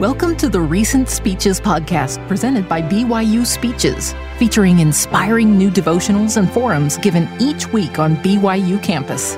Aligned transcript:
Welcome 0.00 0.34
to 0.36 0.48
the 0.48 0.62
Recent 0.62 1.10
Speeches 1.10 1.60
podcast 1.60 2.26
presented 2.26 2.66
by 2.66 2.80
BYU 2.80 3.44
Speeches, 3.44 4.14
featuring 4.38 4.78
inspiring 4.78 5.58
new 5.58 5.70
devotionals 5.70 6.38
and 6.38 6.50
forums 6.50 6.96
given 6.96 7.28
each 7.38 7.70
week 7.70 7.98
on 7.98 8.16
BYU 8.16 8.82
campus. 8.82 9.36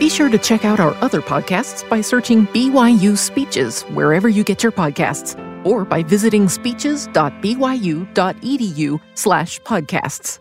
Be 0.00 0.08
sure 0.08 0.28
to 0.28 0.38
check 0.38 0.64
out 0.64 0.80
our 0.80 0.92
other 0.94 1.22
podcasts 1.22 1.88
by 1.88 2.00
searching 2.00 2.48
BYU 2.48 3.16
Speeches 3.16 3.82
wherever 3.82 4.28
you 4.28 4.42
get 4.42 4.60
your 4.60 4.72
podcasts 4.72 5.38
or 5.64 5.84
by 5.84 6.02
visiting 6.02 6.48
speeches.byu.edu 6.48 9.00
slash 9.14 9.60
podcasts. 9.60 10.40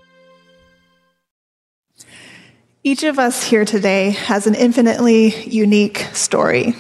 Each 2.84 3.04
of 3.04 3.20
us 3.20 3.44
here 3.44 3.66
today 3.66 4.10
has 4.10 4.48
an 4.48 4.56
infinitely 4.56 5.36
unique 5.44 6.00
story. 6.14 6.74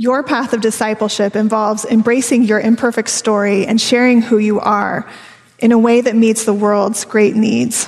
Your 0.00 0.22
path 0.22 0.54
of 0.54 0.62
discipleship 0.62 1.36
involves 1.36 1.84
embracing 1.84 2.44
your 2.44 2.58
imperfect 2.58 3.10
story 3.10 3.66
and 3.66 3.78
sharing 3.78 4.22
who 4.22 4.38
you 4.38 4.58
are 4.58 5.06
in 5.58 5.72
a 5.72 5.78
way 5.78 6.00
that 6.00 6.16
meets 6.16 6.46
the 6.46 6.54
world's 6.54 7.04
great 7.04 7.36
needs. 7.36 7.86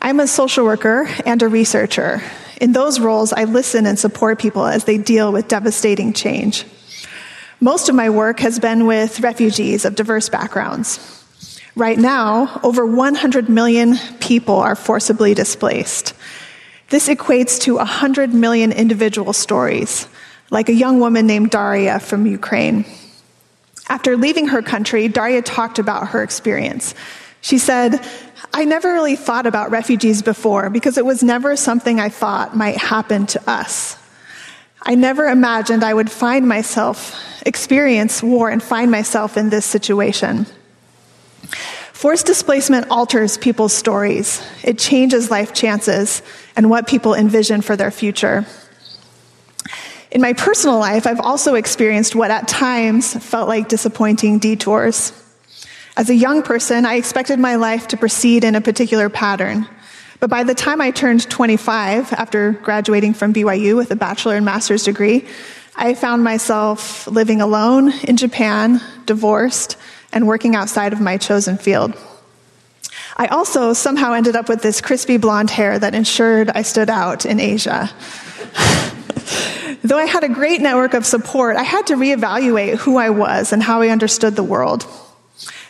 I'm 0.00 0.18
a 0.18 0.26
social 0.26 0.64
worker 0.64 1.08
and 1.24 1.40
a 1.44 1.48
researcher. 1.48 2.20
In 2.60 2.72
those 2.72 2.98
roles, 2.98 3.32
I 3.32 3.44
listen 3.44 3.86
and 3.86 3.96
support 3.96 4.40
people 4.40 4.66
as 4.66 4.82
they 4.82 4.98
deal 4.98 5.30
with 5.30 5.46
devastating 5.46 6.12
change. 6.12 6.64
Most 7.60 7.88
of 7.88 7.94
my 7.94 8.10
work 8.10 8.40
has 8.40 8.58
been 8.58 8.84
with 8.84 9.20
refugees 9.20 9.84
of 9.84 9.94
diverse 9.94 10.28
backgrounds. 10.28 10.98
Right 11.76 11.98
now, 11.98 12.60
over 12.64 12.84
100 12.84 13.48
million 13.48 13.96
people 14.18 14.56
are 14.56 14.74
forcibly 14.74 15.34
displaced. 15.34 16.14
This 16.88 17.08
equates 17.08 17.60
to 17.60 17.76
100 17.76 18.34
million 18.34 18.72
individual 18.72 19.32
stories, 19.32 20.08
like 20.50 20.68
a 20.68 20.74
young 20.74 21.00
woman 21.00 21.26
named 21.26 21.50
Daria 21.50 21.98
from 22.00 22.26
Ukraine. 22.26 22.84
After 23.88 24.16
leaving 24.16 24.48
her 24.48 24.62
country, 24.62 25.08
Daria 25.08 25.42
talked 25.42 25.78
about 25.78 26.08
her 26.08 26.22
experience. 26.22 26.94
She 27.40 27.58
said, 27.58 28.04
I 28.52 28.64
never 28.64 28.92
really 28.92 29.16
thought 29.16 29.46
about 29.46 29.70
refugees 29.70 30.22
before 30.22 30.70
because 30.70 30.98
it 30.98 31.06
was 31.06 31.22
never 31.22 31.56
something 31.56 32.00
I 32.00 32.08
thought 32.08 32.56
might 32.56 32.76
happen 32.76 33.26
to 33.26 33.50
us. 33.50 33.96
I 34.82 34.94
never 34.94 35.26
imagined 35.26 35.82
I 35.84 35.94
would 35.94 36.10
find 36.10 36.48
myself, 36.48 37.14
experience 37.44 38.22
war, 38.22 38.50
and 38.50 38.62
find 38.62 38.90
myself 38.90 39.36
in 39.36 39.50
this 39.50 39.64
situation. 39.64 40.46
Forced 41.92 42.26
displacement 42.26 42.88
alters 42.90 43.38
people's 43.38 43.72
stories. 43.72 44.42
It 44.62 44.78
changes 44.78 45.30
life 45.30 45.54
chances 45.54 46.22
and 46.54 46.68
what 46.68 46.86
people 46.86 47.14
envision 47.14 47.62
for 47.62 47.74
their 47.74 47.90
future. 47.90 48.44
In 50.16 50.22
my 50.22 50.32
personal 50.32 50.78
life, 50.78 51.06
I've 51.06 51.20
also 51.20 51.56
experienced 51.56 52.14
what 52.14 52.30
at 52.30 52.48
times 52.48 53.12
felt 53.22 53.48
like 53.48 53.68
disappointing 53.68 54.38
detours. 54.38 55.12
As 55.94 56.08
a 56.08 56.14
young 56.14 56.42
person, 56.42 56.86
I 56.86 56.94
expected 56.94 57.38
my 57.38 57.56
life 57.56 57.88
to 57.88 57.98
proceed 57.98 58.42
in 58.42 58.54
a 58.54 58.62
particular 58.62 59.10
pattern. 59.10 59.68
But 60.18 60.30
by 60.30 60.42
the 60.42 60.54
time 60.54 60.80
I 60.80 60.90
turned 60.90 61.28
25, 61.28 62.14
after 62.14 62.52
graduating 62.52 63.12
from 63.12 63.34
BYU 63.34 63.76
with 63.76 63.90
a 63.90 63.94
bachelor 63.94 64.36
and 64.36 64.46
master's 64.46 64.84
degree, 64.84 65.26
I 65.76 65.92
found 65.92 66.24
myself 66.24 67.06
living 67.06 67.42
alone 67.42 67.92
in 68.04 68.16
Japan, 68.16 68.80
divorced, 69.04 69.76
and 70.14 70.26
working 70.26 70.54
outside 70.54 70.94
of 70.94 71.00
my 71.02 71.18
chosen 71.18 71.58
field. 71.58 71.92
I 73.18 73.26
also 73.26 73.74
somehow 73.74 74.14
ended 74.14 74.34
up 74.34 74.48
with 74.48 74.62
this 74.62 74.80
crispy 74.80 75.18
blonde 75.18 75.50
hair 75.50 75.78
that 75.78 75.94
ensured 75.94 76.48
I 76.48 76.62
stood 76.62 76.88
out 76.88 77.26
in 77.26 77.38
Asia. 77.38 77.90
Though 79.86 79.98
I 79.98 80.06
had 80.06 80.24
a 80.24 80.28
great 80.28 80.60
network 80.60 80.94
of 80.94 81.06
support, 81.06 81.56
I 81.56 81.62
had 81.62 81.86
to 81.86 81.94
reevaluate 81.94 82.74
who 82.74 82.96
I 82.96 83.10
was 83.10 83.52
and 83.52 83.62
how 83.62 83.82
I 83.82 83.90
understood 83.90 84.34
the 84.34 84.42
world. 84.42 84.84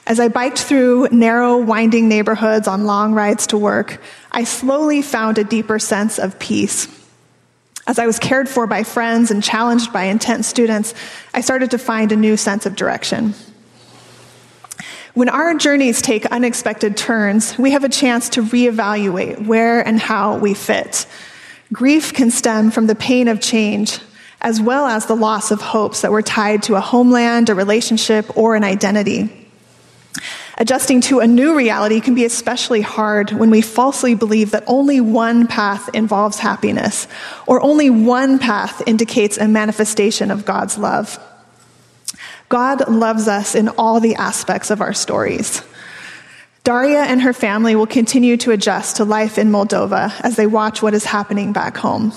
As 0.06 0.18
I 0.18 0.28
biked 0.28 0.58
through 0.58 1.08
narrow, 1.12 1.58
winding 1.58 2.08
neighborhoods 2.08 2.66
on 2.66 2.86
long 2.86 3.12
rides 3.12 3.48
to 3.48 3.58
work, 3.58 4.00
I 4.32 4.44
slowly 4.44 5.02
found 5.02 5.36
a 5.36 5.44
deeper 5.44 5.78
sense 5.78 6.18
of 6.18 6.38
peace. 6.38 6.88
As 7.86 7.98
I 7.98 8.06
was 8.06 8.18
cared 8.18 8.48
for 8.48 8.66
by 8.66 8.84
friends 8.84 9.30
and 9.30 9.42
challenged 9.42 9.92
by 9.92 10.04
intense 10.04 10.46
students, 10.46 10.94
I 11.34 11.42
started 11.42 11.72
to 11.72 11.78
find 11.78 12.10
a 12.10 12.16
new 12.16 12.38
sense 12.38 12.64
of 12.64 12.74
direction. 12.74 13.34
When 15.12 15.28
our 15.28 15.52
journeys 15.56 16.00
take 16.00 16.24
unexpected 16.24 16.96
turns, 16.96 17.58
we 17.58 17.72
have 17.72 17.84
a 17.84 17.90
chance 17.90 18.30
to 18.30 18.42
reevaluate 18.42 19.46
where 19.46 19.86
and 19.86 20.00
how 20.00 20.38
we 20.38 20.54
fit. 20.54 21.06
Grief 21.72 22.14
can 22.14 22.30
stem 22.30 22.70
from 22.70 22.86
the 22.86 22.94
pain 22.94 23.26
of 23.26 23.40
change, 23.40 23.98
as 24.46 24.60
well 24.60 24.86
as 24.86 25.06
the 25.06 25.16
loss 25.16 25.50
of 25.50 25.60
hopes 25.60 26.02
that 26.02 26.12
were 26.12 26.22
tied 26.22 26.62
to 26.62 26.76
a 26.76 26.80
homeland, 26.80 27.50
a 27.50 27.54
relationship, 27.54 28.36
or 28.36 28.54
an 28.54 28.62
identity. 28.62 29.28
Adjusting 30.56 31.00
to 31.00 31.18
a 31.18 31.26
new 31.26 31.56
reality 31.56 32.00
can 32.00 32.14
be 32.14 32.24
especially 32.24 32.80
hard 32.80 33.32
when 33.32 33.50
we 33.50 33.60
falsely 33.60 34.14
believe 34.14 34.52
that 34.52 34.62
only 34.68 35.00
one 35.00 35.48
path 35.48 35.90
involves 35.94 36.38
happiness, 36.38 37.08
or 37.48 37.60
only 37.60 37.90
one 37.90 38.38
path 38.38 38.80
indicates 38.86 39.36
a 39.36 39.48
manifestation 39.48 40.30
of 40.30 40.44
God's 40.44 40.78
love. 40.78 41.18
God 42.48 42.88
loves 42.88 43.26
us 43.26 43.56
in 43.56 43.68
all 43.70 43.98
the 43.98 44.14
aspects 44.14 44.70
of 44.70 44.80
our 44.80 44.94
stories. 44.94 45.60
Daria 46.62 47.02
and 47.02 47.20
her 47.22 47.32
family 47.32 47.74
will 47.74 47.88
continue 47.88 48.36
to 48.36 48.52
adjust 48.52 48.98
to 48.98 49.04
life 49.04 49.38
in 49.38 49.50
Moldova 49.50 50.12
as 50.20 50.36
they 50.36 50.46
watch 50.46 50.82
what 50.82 50.94
is 50.94 51.04
happening 51.04 51.52
back 51.52 51.76
home. 51.76 52.12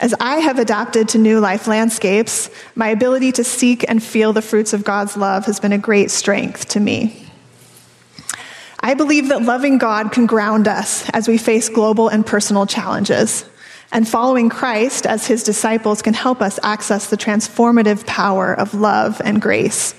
As 0.00 0.14
I 0.20 0.36
have 0.36 0.60
adapted 0.60 1.08
to 1.08 1.18
new 1.18 1.40
life 1.40 1.66
landscapes, 1.66 2.50
my 2.76 2.88
ability 2.88 3.32
to 3.32 3.42
seek 3.42 3.84
and 3.88 4.00
feel 4.00 4.32
the 4.32 4.42
fruits 4.42 4.72
of 4.72 4.84
God's 4.84 5.16
love 5.16 5.46
has 5.46 5.58
been 5.58 5.72
a 5.72 5.78
great 5.78 6.12
strength 6.12 6.68
to 6.68 6.80
me. 6.80 7.26
I 8.78 8.94
believe 8.94 9.28
that 9.28 9.42
loving 9.42 9.78
God 9.78 10.12
can 10.12 10.26
ground 10.26 10.68
us 10.68 11.08
as 11.10 11.26
we 11.26 11.36
face 11.36 11.68
global 11.68 12.08
and 12.08 12.24
personal 12.24 12.64
challenges. 12.64 13.44
And 13.90 14.06
following 14.06 14.50
Christ 14.50 15.04
as 15.04 15.26
his 15.26 15.42
disciples 15.42 16.00
can 16.00 16.14
help 16.14 16.42
us 16.42 16.60
access 16.62 17.08
the 17.08 17.16
transformative 17.16 18.06
power 18.06 18.54
of 18.54 18.74
love 18.74 19.20
and 19.24 19.42
grace. 19.42 19.94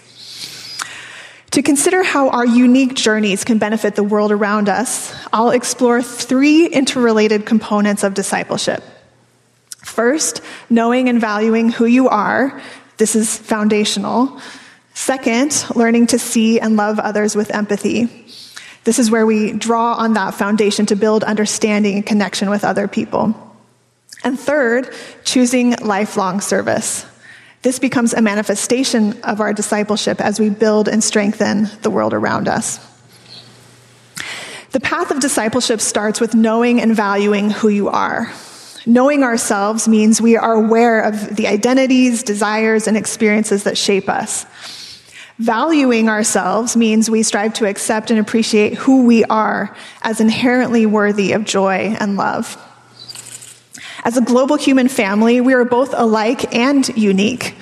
To 1.52 1.62
consider 1.62 2.04
how 2.04 2.30
our 2.30 2.46
unique 2.46 2.94
journeys 2.94 3.44
can 3.44 3.58
benefit 3.58 3.96
the 3.96 4.04
world 4.04 4.32
around 4.32 4.70
us, 4.70 5.14
I'll 5.34 5.50
explore 5.50 6.02
three 6.02 6.68
interrelated 6.68 7.46
components 7.46 8.04
of 8.04 8.14
discipleship. 8.14 8.82
First, 9.84 10.42
knowing 10.70 11.10
and 11.10 11.20
valuing 11.20 11.70
who 11.70 11.86
you 11.86 12.10
are. 12.10 12.62
This 12.98 13.16
is 13.16 13.38
foundational. 13.38 14.40
Second, 14.94 15.66
learning 15.76 16.08
to 16.08 16.20
see 16.20 16.60
and 16.60 16.76
love 16.76 17.00
others 17.00 17.36
with 17.36 17.54
empathy. 17.54 18.10
This 18.84 19.00
is 19.00 19.10
where 19.10 19.26
we 19.26 19.54
draw 19.54 19.94
on 19.94 20.14
that 20.14 20.34
foundation 20.34 20.86
to 20.88 20.96
build 20.96 21.24
understanding 21.24 21.96
and 21.96 22.06
connection 22.06 22.50
with 22.50 22.64
other 22.64 22.88
people. 22.88 23.36
And 24.24 24.38
third, 24.38 24.94
choosing 25.24 25.76
lifelong 25.78 26.42
service. 26.42 27.06
This 27.62 27.80
becomes 27.80 28.14
a 28.14 28.22
manifestation 28.22 29.22
of 29.24 29.42
our 29.42 29.54
discipleship 29.54 30.22
as 30.22 30.40
we 30.40 30.50
build 30.50 30.88
and 30.88 31.04
strengthen 31.04 31.70
the 31.82 31.90
world 31.90 32.14
around 32.14 32.48
us. 32.48 32.80
The 34.72 34.80
path 34.80 35.12
of 35.12 35.20
discipleship 35.20 35.82
starts 35.82 36.20
with 36.20 36.36
knowing 36.36 36.80
and 36.80 36.96
valuing 36.96 37.50
who 37.50 37.70
you 37.70 37.90
are. 37.90 38.32
Knowing 38.86 39.24
ourselves 39.24 39.88
means 39.88 40.22
we 40.22 40.38
are 40.38 40.54
aware 40.54 41.02
of 41.02 41.36
the 41.36 41.48
identities, 41.48 42.24
desires, 42.24 42.88
and 42.88 42.96
experiences 42.96 43.64
that 43.64 43.78
shape 43.78 44.10
us. 44.10 44.46
Valuing 45.38 46.10
ourselves 46.10 46.76
means 46.76 47.10
we 47.10 47.24
strive 47.24 47.54
to 47.54 47.66
accept 47.66 48.12
and 48.12 48.20
appreciate 48.20 48.74
who 48.74 49.06
we 49.06 49.24
are 49.26 49.76
as 50.02 50.20
inherently 50.20 50.86
worthy 50.86 51.32
of 51.32 51.46
joy 51.46 51.96
and 52.00 52.18
love. 52.18 52.58
As 54.04 54.18
a 54.18 54.22
global 54.22 54.58
human 54.58 54.88
family, 54.88 55.40
we 55.40 55.54
are 55.54 55.66
both 55.66 55.94
alike 55.94 56.54
and 56.56 56.88
unique. 56.98 57.56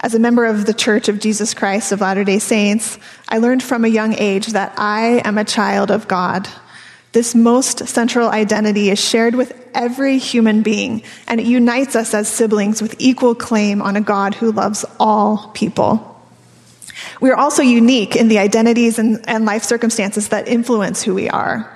As 0.00 0.14
a 0.14 0.20
member 0.20 0.44
of 0.44 0.64
the 0.66 0.74
Church 0.74 1.08
of 1.08 1.18
Jesus 1.18 1.54
Christ 1.54 1.90
of 1.90 2.00
Latter 2.00 2.22
day 2.22 2.38
Saints, 2.38 2.98
I 3.28 3.38
learned 3.38 3.64
from 3.64 3.84
a 3.84 3.88
young 3.88 4.14
age 4.14 4.48
that 4.48 4.74
I 4.76 5.20
am 5.24 5.38
a 5.38 5.44
child 5.44 5.90
of 5.90 6.06
God. 6.06 6.48
This 7.12 7.34
most 7.34 7.88
central 7.88 8.28
identity 8.28 8.90
is 8.90 8.98
shared 8.98 9.34
with 9.34 9.52
every 9.74 10.18
human 10.18 10.62
being, 10.62 11.02
and 11.26 11.40
it 11.40 11.46
unites 11.46 11.96
us 11.96 12.12
as 12.12 12.28
siblings 12.28 12.82
with 12.82 12.94
equal 12.98 13.34
claim 13.34 13.80
on 13.80 13.96
a 13.96 14.00
God 14.00 14.34
who 14.34 14.52
loves 14.52 14.84
all 15.00 15.50
people. 15.54 16.14
We 17.20 17.30
are 17.30 17.36
also 17.36 17.62
unique 17.62 18.14
in 18.14 18.28
the 18.28 18.38
identities 18.38 18.98
and, 18.98 19.26
and 19.28 19.44
life 19.44 19.62
circumstances 19.62 20.28
that 20.28 20.48
influence 20.48 21.02
who 21.02 21.14
we 21.14 21.28
are. 21.30 21.74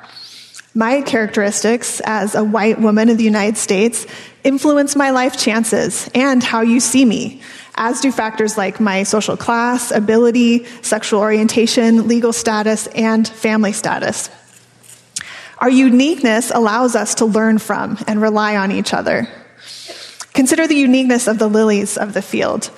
My 0.74 1.02
characteristics 1.02 2.00
as 2.04 2.34
a 2.34 2.44
white 2.44 2.80
woman 2.80 3.08
in 3.08 3.16
the 3.16 3.24
United 3.24 3.56
States 3.56 4.06
influence 4.42 4.96
my 4.96 5.10
life 5.10 5.38
chances 5.38 6.10
and 6.14 6.42
how 6.42 6.62
you 6.62 6.80
see 6.80 7.04
me, 7.04 7.40
as 7.74 8.00
do 8.00 8.10
factors 8.10 8.56
like 8.56 8.80
my 8.80 9.02
social 9.02 9.36
class, 9.36 9.90
ability, 9.90 10.64
sexual 10.82 11.20
orientation, 11.20 12.08
legal 12.08 12.32
status, 12.32 12.86
and 12.88 13.28
family 13.28 13.72
status. 13.72 14.30
Our 15.62 15.70
uniqueness 15.70 16.50
allows 16.50 16.96
us 16.96 17.14
to 17.14 17.24
learn 17.24 17.58
from 17.58 17.96
and 18.08 18.20
rely 18.20 18.56
on 18.56 18.72
each 18.72 18.92
other. 18.92 19.28
Consider 20.34 20.66
the 20.66 20.74
uniqueness 20.74 21.28
of 21.28 21.38
the 21.38 21.46
lilies 21.46 21.96
of 21.96 22.14
the 22.14 22.20
field. 22.20 22.68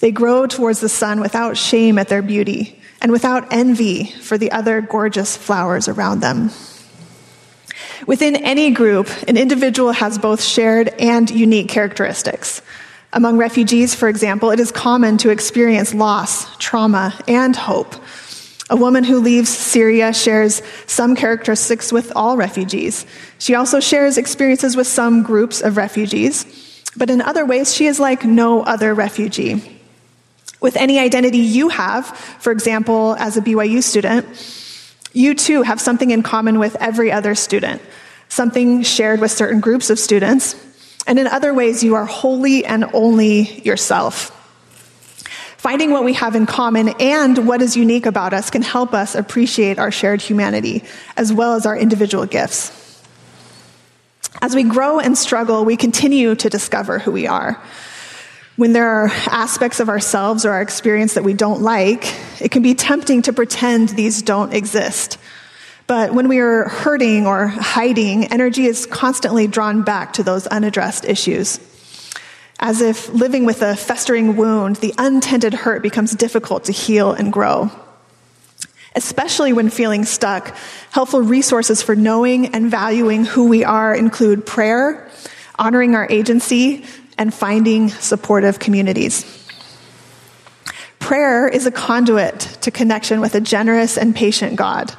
They 0.00 0.12
grow 0.12 0.46
towards 0.46 0.80
the 0.80 0.90
sun 0.90 1.20
without 1.20 1.56
shame 1.56 1.96
at 1.96 2.08
their 2.08 2.20
beauty 2.20 2.78
and 3.00 3.10
without 3.10 3.50
envy 3.54 4.04
for 4.04 4.36
the 4.36 4.52
other 4.52 4.82
gorgeous 4.82 5.34
flowers 5.34 5.88
around 5.88 6.20
them. 6.20 6.50
Within 8.06 8.36
any 8.36 8.70
group, 8.70 9.08
an 9.26 9.38
individual 9.38 9.92
has 9.92 10.18
both 10.18 10.42
shared 10.42 10.88
and 10.98 11.30
unique 11.30 11.70
characteristics. 11.70 12.60
Among 13.14 13.38
refugees, 13.38 13.94
for 13.94 14.10
example, 14.10 14.50
it 14.50 14.60
is 14.60 14.70
common 14.70 15.16
to 15.18 15.30
experience 15.30 15.94
loss, 15.94 16.54
trauma, 16.58 17.18
and 17.26 17.56
hope. 17.56 17.94
A 18.68 18.76
woman 18.76 19.04
who 19.04 19.20
leaves 19.20 19.48
Syria 19.48 20.12
shares 20.12 20.60
some 20.86 21.14
characteristics 21.14 21.92
with 21.92 22.12
all 22.16 22.36
refugees. 22.36 23.06
She 23.38 23.54
also 23.54 23.78
shares 23.78 24.18
experiences 24.18 24.76
with 24.76 24.88
some 24.88 25.22
groups 25.22 25.60
of 25.60 25.76
refugees, 25.76 26.44
but 26.96 27.08
in 27.08 27.22
other 27.22 27.44
ways, 27.44 27.74
she 27.74 27.86
is 27.86 28.00
like 28.00 28.24
no 28.24 28.62
other 28.62 28.92
refugee. 28.92 29.62
With 30.60 30.76
any 30.76 30.98
identity 30.98 31.38
you 31.38 31.68
have, 31.68 32.06
for 32.40 32.50
example, 32.50 33.14
as 33.20 33.36
a 33.36 33.40
BYU 33.40 33.82
student, 33.82 34.26
you 35.12 35.34
too 35.34 35.62
have 35.62 35.80
something 35.80 36.10
in 36.10 36.22
common 36.24 36.58
with 36.58 36.76
every 36.76 37.12
other 37.12 37.36
student, 37.36 37.80
something 38.28 38.82
shared 38.82 39.20
with 39.20 39.30
certain 39.30 39.60
groups 39.60 39.90
of 39.90 39.98
students, 39.98 40.56
and 41.06 41.20
in 41.20 41.28
other 41.28 41.54
ways, 41.54 41.84
you 41.84 41.94
are 41.94 42.04
wholly 42.04 42.64
and 42.64 42.84
only 42.92 43.60
yourself. 43.60 44.35
Finding 45.66 45.90
what 45.90 46.04
we 46.04 46.12
have 46.12 46.36
in 46.36 46.46
common 46.46 46.90
and 47.00 47.44
what 47.44 47.60
is 47.60 47.76
unique 47.76 48.06
about 48.06 48.32
us 48.32 48.50
can 48.50 48.62
help 48.62 48.94
us 48.94 49.16
appreciate 49.16 49.80
our 49.80 49.90
shared 49.90 50.22
humanity, 50.22 50.84
as 51.16 51.32
well 51.32 51.54
as 51.54 51.66
our 51.66 51.76
individual 51.76 52.24
gifts. 52.24 53.02
As 54.40 54.54
we 54.54 54.62
grow 54.62 55.00
and 55.00 55.18
struggle, 55.18 55.64
we 55.64 55.76
continue 55.76 56.36
to 56.36 56.48
discover 56.48 57.00
who 57.00 57.10
we 57.10 57.26
are. 57.26 57.60
When 58.54 58.74
there 58.74 58.86
are 58.86 59.08
aspects 59.26 59.80
of 59.80 59.88
ourselves 59.88 60.46
or 60.46 60.52
our 60.52 60.62
experience 60.62 61.14
that 61.14 61.24
we 61.24 61.34
don't 61.34 61.62
like, 61.62 62.14
it 62.40 62.52
can 62.52 62.62
be 62.62 62.76
tempting 62.76 63.22
to 63.22 63.32
pretend 63.32 63.88
these 63.88 64.22
don't 64.22 64.54
exist. 64.54 65.18
But 65.88 66.14
when 66.14 66.28
we 66.28 66.38
are 66.38 66.68
hurting 66.68 67.26
or 67.26 67.48
hiding, 67.48 68.26
energy 68.26 68.66
is 68.66 68.86
constantly 68.86 69.48
drawn 69.48 69.82
back 69.82 70.12
to 70.12 70.22
those 70.22 70.46
unaddressed 70.46 71.04
issues. 71.04 71.58
As 72.58 72.80
if 72.80 73.08
living 73.10 73.44
with 73.44 73.62
a 73.62 73.76
festering 73.76 74.36
wound, 74.36 74.76
the 74.76 74.94
untended 74.96 75.52
hurt 75.52 75.82
becomes 75.82 76.12
difficult 76.12 76.64
to 76.64 76.72
heal 76.72 77.12
and 77.12 77.32
grow. 77.32 77.70
Especially 78.94 79.52
when 79.52 79.68
feeling 79.68 80.04
stuck, 80.04 80.56
helpful 80.90 81.20
resources 81.20 81.82
for 81.82 81.94
knowing 81.94 82.54
and 82.54 82.70
valuing 82.70 83.26
who 83.26 83.46
we 83.48 83.62
are 83.62 83.94
include 83.94 84.46
prayer, 84.46 85.10
honoring 85.58 85.94
our 85.94 86.06
agency, 86.10 86.84
and 87.18 87.32
finding 87.32 87.90
supportive 87.90 88.58
communities. 88.58 89.24
Prayer 90.98 91.46
is 91.46 91.66
a 91.66 91.70
conduit 91.70 92.40
to 92.62 92.70
connection 92.70 93.20
with 93.20 93.34
a 93.34 93.40
generous 93.40 93.98
and 93.98 94.16
patient 94.16 94.56
God 94.56 94.96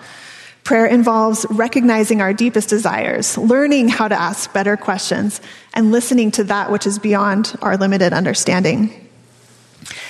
Prayer 0.67 0.85
involves 0.85 1.45
recognizing 1.49 2.19
our 2.19 2.33
deepest 2.33 2.67
desires, 2.67 3.37
learning 3.37 3.87
how 3.87 4.05
to 4.09 4.19
ask 4.19 4.51
better 4.51 4.75
questions, 4.75 5.39
and 5.73 5.93
listening 5.93 6.29
to 6.31 6.43
that 6.43 6.69
which 6.69 6.85
is 6.85 6.99
beyond 6.99 7.55
our 7.61 7.77
limited 7.77 8.11
understanding. 8.11 8.91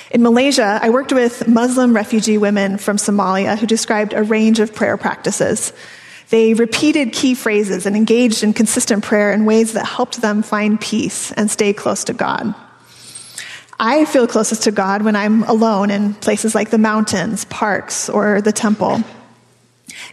In 0.10 0.24
Malaysia, 0.24 0.80
I 0.82 0.90
worked 0.90 1.14
with 1.14 1.48
Muslim 1.48 1.96
refugee 1.96 2.40
women 2.40 2.80
from 2.80 2.98
Somalia 2.98 3.56
who 3.56 3.68
described 3.68 4.14
a 4.14 4.24
range 4.24 4.60
of 4.60 4.74
prayer 4.74 4.98
practices. 4.98 5.74
They 6.32 6.56
repeated 6.56 7.14
key 7.14 7.36
phrases 7.36 7.86
and 7.86 7.96
engaged 7.96 8.42
in 8.42 8.54
consistent 8.54 9.04
prayer 9.04 9.32
in 9.32 9.46
ways 9.46 9.74
that 9.74 9.86
helped 9.86 10.24
them 10.24 10.42
find 10.42 10.82
peace 10.82 11.32
and 11.34 11.52
stay 11.52 11.72
close 11.72 12.04
to 12.06 12.14
God. 12.14 12.56
I 13.80 14.06
feel 14.06 14.26
closest 14.26 14.64
to 14.64 14.72
God 14.72 15.04
when 15.04 15.16
I'm 15.16 15.44
alone 15.44 15.92
in 15.92 16.16
places 16.16 16.56
like 16.56 16.72
the 16.72 16.80
mountains, 16.80 17.46
parks, 17.46 18.10
or 18.10 18.42
the 18.42 18.52
temple. 18.52 19.04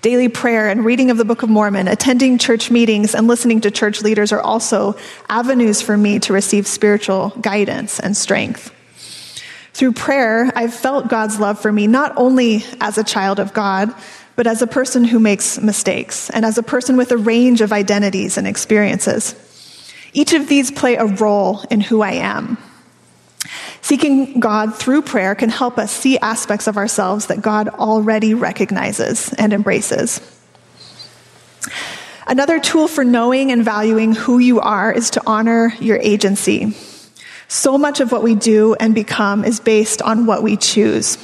Daily 0.02 0.28
prayer 0.28 0.68
and 0.68 0.84
reading 0.84 1.10
of 1.10 1.16
the 1.16 1.24
Book 1.24 1.42
of 1.42 1.48
Mormon, 1.48 1.88
attending 1.88 2.38
church 2.38 2.70
meetings, 2.70 3.14
and 3.14 3.26
listening 3.26 3.60
to 3.62 3.70
church 3.70 4.02
leaders 4.02 4.32
are 4.32 4.40
also 4.40 4.96
avenues 5.28 5.80
for 5.80 5.96
me 5.96 6.18
to 6.20 6.32
receive 6.32 6.66
spiritual 6.66 7.30
guidance 7.40 8.00
and 8.00 8.16
strength. 8.16 8.72
Through 9.72 9.92
prayer, 9.92 10.52
I've 10.54 10.74
felt 10.74 11.08
God's 11.08 11.40
love 11.40 11.60
for 11.60 11.72
me 11.72 11.86
not 11.86 12.12
only 12.16 12.64
as 12.80 12.98
a 12.98 13.04
child 13.04 13.40
of 13.40 13.52
God, 13.52 13.92
but 14.36 14.46
as 14.46 14.62
a 14.62 14.66
person 14.66 15.04
who 15.04 15.18
makes 15.18 15.60
mistakes 15.60 16.30
and 16.30 16.44
as 16.44 16.58
a 16.58 16.62
person 16.62 16.96
with 16.96 17.12
a 17.12 17.16
range 17.16 17.60
of 17.60 17.72
identities 17.72 18.36
and 18.36 18.46
experiences. 18.46 19.34
Each 20.12 20.32
of 20.32 20.48
these 20.48 20.70
play 20.70 20.94
a 20.94 21.06
role 21.06 21.64
in 21.70 21.80
who 21.80 22.02
I 22.02 22.12
am. 22.12 22.58
Seeking 23.84 24.40
God 24.40 24.74
through 24.74 25.02
prayer 25.02 25.34
can 25.34 25.50
help 25.50 25.76
us 25.76 25.92
see 25.92 26.16
aspects 26.18 26.66
of 26.66 26.78
ourselves 26.78 27.26
that 27.26 27.42
God 27.42 27.68
already 27.68 28.32
recognizes 28.32 29.30
and 29.34 29.52
embraces. 29.52 30.22
Another 32.26 32.58
tool 32.58 32.88
for 32.88 33.04
knowing 33.04 33.52
and 33.52 33.62
valuing 33.62 34.14
who 34.14 34.38
you 34.38 34.58
are 34.58 34.90
is 34.90 35.10
to 35.10 35.22
honor 35.26 35.74
your 35.80 35.98
agency. 35.98 36.74
So 37.48 37.76
much 37.76 38.00
of 38.00 38.10
what 38.10 38.22
we 38.22 38.34
do 38.34 38.74
and 38.80 38.94
become 38.94 39.44
is 39.44 39.60
based 39.60 40.00
on 40.00 40.24
what 40.24 40.42
we 40.42 40.56
choose. 40.56 41.16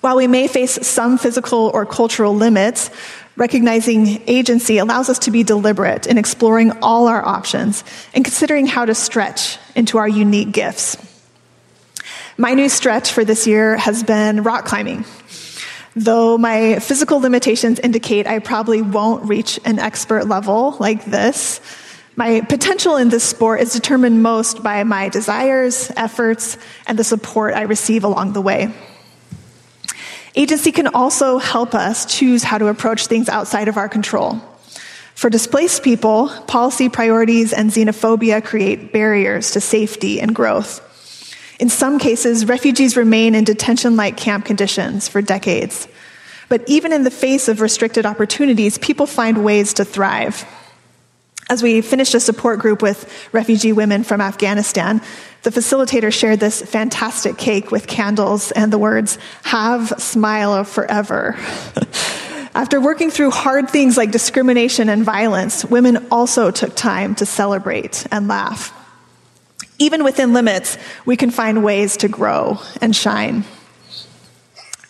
While 0.00 0.14
we 0.14 0.28
may 0.28 0.46
face 0.46 0.86
some 0.86 1.18
physical 1.18 1.72
or 1.74 1.84
cultural 1.84 2.36
limits, 2.36 2.88
recognizing 3.34 4.22
agency 4.28 4.78
allows 4.78 5.08
us 5.08 5.18
to 5.18 5.32
be 5.32 5.42
deliberate 5.42 6.06
in 6.06 6.18
exploring 6.18 6.70
all 6.82 7.08
our 7.08 7.26
options 7.26 7.82
and 8.14 8.24
considering 8.24 8.68
how 8.68 8.84
to 8.84 8.94
stretch 8.94 9.58
into 9.74 9.98
our 9.98 10.08
unique 10.08 10.52
gifts. 10.52 10.96
My 12.36 12.54
new 12.54 12.68
stretch 12.68 13.12
for 13.12 13.24
this 13.24 13.46
year 13.46 13.76
has 13.76 14.02
been 14.02 14.42
rock 14.42 14.64
climbing. 14.64 15.04
Though 15.94 16.36
my 16.36 16.80
physical 16.80 17.20
limitations 17.20 17.78
indicate 17.78 18.26
I 18.26 18.40
probably 18.40 18.82
won't 18.82 19.28
reach 19.28 19.60
an 19.64 19.78
expert 19.78 20.26
level 20.26 20.76
like 20.80 21.04
this, 21.04 21.60
my 22.16 22.40
potential 22.40 22.96
in 22.96 23.08
this 23.08 23.22
sport 23.22 23.60
is 23.60 23.72
determined 23.72 24.20
most 24.20 24.64
by 24.64 24.82
my 24.82 25.10
desires, 25.10 25.92
efforts, 25.96 26.58
and 26.88 26.98
the 26.98 27.04
support 27.04 27.54
I 27.54 27.62
receive 27.62 28.02
along 28.02 28.32
the 28.32 28.40
way. 28.40 28.74
Agency 30.34 30.72
can 30.72 30.88
also 30.88 31.38
help 31.38 31.72
us 31.72 32.04
choose 32.04 32.42
how 32.42 32.58
to 32.58 32.66
approach 32.66 33.06
things 33.06 33.28
outside 33.28 33.68
of 33.68 33.76
our 33.76 33.88
control. 33.88 34.40
For 35.14 35.30
displaced 35.30 35.84
people, 35.84 36.28
policy 36.48 36.88
priorities 36.88 37.52
and 37.52 37.70
xenophobia 37.70 38.44
create 38.44 38.92
barriers 38.92 39.52
to 39.52 39.60
safety 39.60 40.20
and 40.20 40.34
growth. 40.34 40.80
In 41.58 41.68
some 41.68 41.98
cases, 41.98 42.46
refugees 42.46 42.96
remain 42.96 43.34
in 43.34 43.44
detention 43.44 43.96
like 43.96 44.16
camp 44.16 44.44
conditions 44.44 45.08
for 45.08 45.22
decades. 45.22 45.86
But 46.48 46.68
even 46.68 46.92
in 46.92 47.04
the 47.04 47.10
face 47.10 47.48
of 47.48 47.60
restricted 47.60 48.06
opportunities, 48.06 48.78
people 48.78 49.06
find 49.06 49.44
ways 49.44 49.74
to 49.74 49.84
thrive. 49.84 50.44
As 51.50 51.62
we 51.62 51.82
finished 51.82 52.14
a 52.14 52.20
support 52.20 52.58
group 52.58 52.80
with 52.80 53.28
refugee 53.32 53.72
women 53.72 54.02
from 54.02 54.20
Afghanistan, 54.20 55.02
the 55.42 55.50
facilitator 55.50 56.12
shared 56.12 56.40
this 56.40 56.62
fantastic 56.62 57.36
cake 57.36 57.70
with 57.70 57.86
candles 57.86 58.50
and 58.52 58.72
the 58.72 58.78
words, 58.78 59.18
Have 59.42 59.92
smile 59.98 60.64
forever. 60.64 61.36
After 62.54 62.80
working 62.80 63.10
through 63.10 63.30
hard 63.32 63.68
things 63.68 63.96
like 63.96 64.10
discrimination 64.10 64.88
and 64.88 65.04
violence, 65.04 65.64
women 65.64 66.06
also 66.10 66.50
took 66.50 66.74
time 66.76 67.14
to 67.16 67.26
celebrate 67.26 68.06
and 68.10 68.26
laugh. 68.26 68.72
Even 69.84 70.02
within 70.02 70.32
limits, 70.32 70.78
we 71.04 71.14
can 71.14 71.30
find 71.30 71.62
ways 71.62 71.98
to 71.98 72.08
grow 72.08 72.58
and 72.80 72.96
shine. 72.96 73.44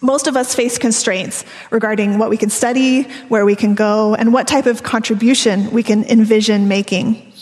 Most 0.00 0.28
of 0.28 0.36
us 0.36 0.54
face 0.54 0.78
constraints 0.78 1.44
regarding 1.72 2.18
what 2.18 2.30
we 2.30 2.36
can 2.36 2.48
study, 2.48 3.02
where 3.26 3.44
we 3.44 3.56
can 3.56 3.74
go, 3.74 4.14
and 4.14 4.32
what 4.32 4.46
type 4.46 4.66
of 4.66 4.84
contribution 4.84 5.72
we 5.72 5.82
can 5.82 6.04
envision 6.04 6.68
making. 6.68 7.32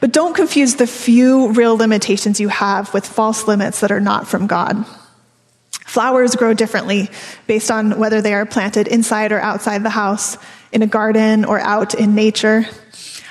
But 0.00 0.10
don't 0.10 0.34
confuse 0.34 0.74
the 0.74 0.88
few 0.88 1.52
real 1.52 1.76
limitations 1.76 2.40
you 2.40 2.48
have 2.48 2.92
with 2.92 3.06
false 3.06 3.46
limits 3.46 3.78
that 3.78 3.92
are 3.92 4.00
not 4.00 4.26
from 4.26 4.48
God. 4.48 4.84
Flowers 5.86 6.34
grow 6.34 6.52
differently 6.52 7.10
based 7.46 7.70
on 7.70 7.96
whether 8.00 8.20
they 8.20 8.34
are 8.34 8.44
planted 8.44 8.88
inside 8.88 9.30
or 9.30 9.38
outside 9.38 9.84
the 9.84 9.90
house, 9.90 10.36
in 10.72 10.82
a 10.82 10.88
garden 10.88 11.44
or 11.44 11.60
out 11.60 11.94
in 11.94 12.16
nature. 12.16 12.66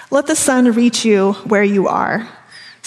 Let 0.09 0.25
the 0.25 0.37
sun 0.37 0.71
reach 0.71 1.03
you 1.03 1.33
where 1.51 1.65
you 1.65 1.89
are. 1.89 2.29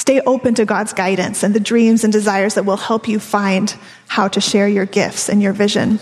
Stay 0.01 0.23
open 0.23 0.55
to 0.55 0.65
God's 0.65 0.95
guidance 0.95 1.43
and 1.43 1.55
the 1.55 1.61
dreams 1.61 2.05
and 2.05 2.11
desires 2.11 2.55
that 2.55 2.65
will 2.65 2.79
help 2.79 3.07
you 3.07 3.21
find 3.21 3.77
how 4.09 4.29
to 4.29 4.41
share 4.41 4.67
your 4.67 4.87
gifts 4.87 5.29
and 5.29 5.43
your 5.43 5.53
vision. 5.53 6.01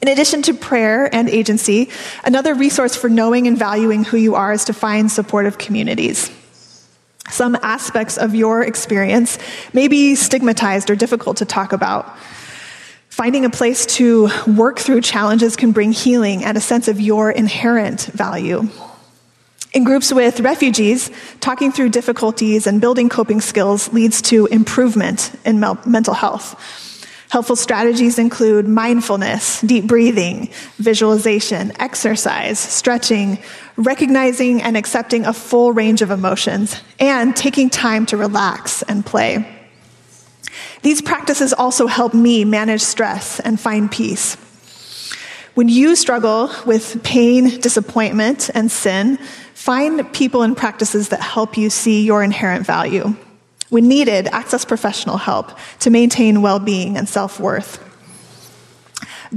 In 0.00 0.08
addition 0.08 0.40
to 0.44 0.54
prayer 0.54 1.14
and 1.14 1.28
agency, 1.28 1.90
another 2.24 2.54
resource 2.54 2.96
for 2.96 3.10
knowing 3.10 3.46
and 3.46 3.58
valuing 3.58 4.04
who 4.04 4.16
you 4.16 4.36
are 4.36 4.54
is 4.54 4.64
to 4.64 4.72
find 4.72 5.12
supportive 5.12 5.58
communities. 5.58 6.30
Some 7.28 7.58
aspects 7.60 8.16
of 8.16 8.34
your 8.34 8.62
experience 8.62 9.38
may 9.74 9.86
be 9.86 10.14
stigmatized 10.14 10.88
or 10.88 10.96
difficult 10.96 11.36
to 11.36 11.44
talk 11.44 11.74
about. 11.74 12.16
Finding 13.10 13.44
a 13.44 13.50
place 13.50 13.84
to 14.00 14.30
work 14.46 14.78
through 14.78 15.02
challenges 15.02 15.56
can 15.56 15.72
bring 15.72 15.92
healing 15.92 16.42
and 16.42 16.56
a 16.56 16.60
sense 16.62 16.88
of 16.88 17.02
your 17.02 17.30
inherent 17.30 18.06
value. 18.06 18.66
In 19.72 19.84
groups 19.84 20.12
with 20.12 20.40
refugees, 20.40 21.12
talking 21.38 21.70
through 21.70 21.90
difficulties 21.90 22.66
and 22.66 22.80
building 22.80 23.08
coping 23.08 23.40
skills 23.40 23.92
leads 23.92 24.20
to 24.22 24.46
improvement 24.46 25.30
in 25.44 25.60
mental 25.60 26.14
health. 26.14 26.56
Helpful 27.28 27.54
strategies 27.54 28.18
include 28.18 28.66
mindfulness, 28.66 29.60
deep 29.60 29.86
breathing, 29.86 30.48
visualization, 30.78 31.70
exercise, 31.78 32.58
stretching, 32.58 33.38
recognizing 33.76 34.60
and 34.60 34.76
accepting 34.76 35.24
a 35.24 35.32
full 35.32 35.70
range 35.70 36.02
of 36.02 36.10
emotions, 36.10 36.82
and 36.98 37.36
taking 37.36 37.70
time 37.70 38.04
to 38.06 38.16
relax 38.16 38.82
and 38.82 39.06
play. 39.06 39.46
These 40.82 41.00
practices 41.02 41.52
also 41.52 41.86
help 41.86 42.12
me 42.12 42.44
manage 42.44 42.80
stress 42.80 43.38
and 43.38 43.60
find 43.60 43.88
peace. 43.88 44.36
When 45.54 45.68
you 45.68 45.94
struggle 45.94 46.50
with 46.66 47.00
pain, 47.04 47.60
disappointment, 47.60 48.50
and 48.54 48.72
sin, 48.72 49.18
find 49.60 50.10
people 50.14 50.40
and 50.40 50.56
practices 50.56 51.10
that 51.10 51.20
help 51.20 51.58
you 51.58 51.68
see 51.68 52.02
your 52.02 52.22
inherent 52.22 52.64
value. 52.64 53.14
When 53.68 53.88
needed, 53.88 54.26
access 54.28 54.64
professional 54.64 55.18
help 55.18 55.52
to 55.80 55.90
maintain 55.90 56.40
well 56.40 56.58
being 56.58 56.96
and 56.96 57.06
self 57.06 57.38
worth. 57.38 57.78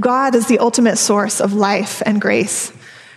God 0.00 0.34
is 0.34 0.46
the 0.46 0.60
ultimate 0.60 0.96
source 0.96 1.42
of 1.42 1.52
life 1.52 2.02
and 2.06 2.22
grace. 2.22 2.72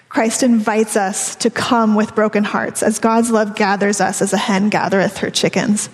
Christ 0.09 0.43
invites 0.43 0.97
us 0.97 1.37
to 1.37 1.49
come 1.49 1.95
with 1.95 2.13
broken 2.13 2.43
hearts 2.43 2.83
as 2.83 2.99
God's 2.99 3.31
love 3.31 3.55
gathers 3.55 4.01
us 4.01 4.21
as 4.21 4.33
a 4.33 4.37
hen 4.37 4.67
gathereth 4.67 5.19
her 5.19 5.29
chickens. 5.29 5.87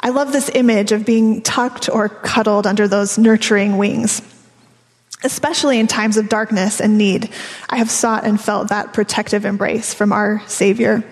I 0.00 0.10
love 0.10 0.30
this 0.30 0.50
image 0.54 0.92
of 0.92 1.06
being 1.06 1.40
tucked 1.40 1.88
or 1.88 2.10
cuddled 2.10 2.66
under 2.66 2.86
those 2.86 3.16
nurturing 3.16 3.78
wings. 3.78 4.20
Especially 5.24 5.80
in 5.80 5.86
times 5.86 6.16
of 6.16 6.28
darkness 6.28 6.80
and 6.80 6.98
need, 6.98 7.30
I 7.68 7.78
have 7.78 7.90
sought 7.90 8.24
and 8.24 8.40
felt 8.40 8.68
that 8.68 8.92
protective 8.92 9.44
embrace 9.44 9.94
from 9.94 10.12
our 10.12 10.42
Savior. 10.46 11.04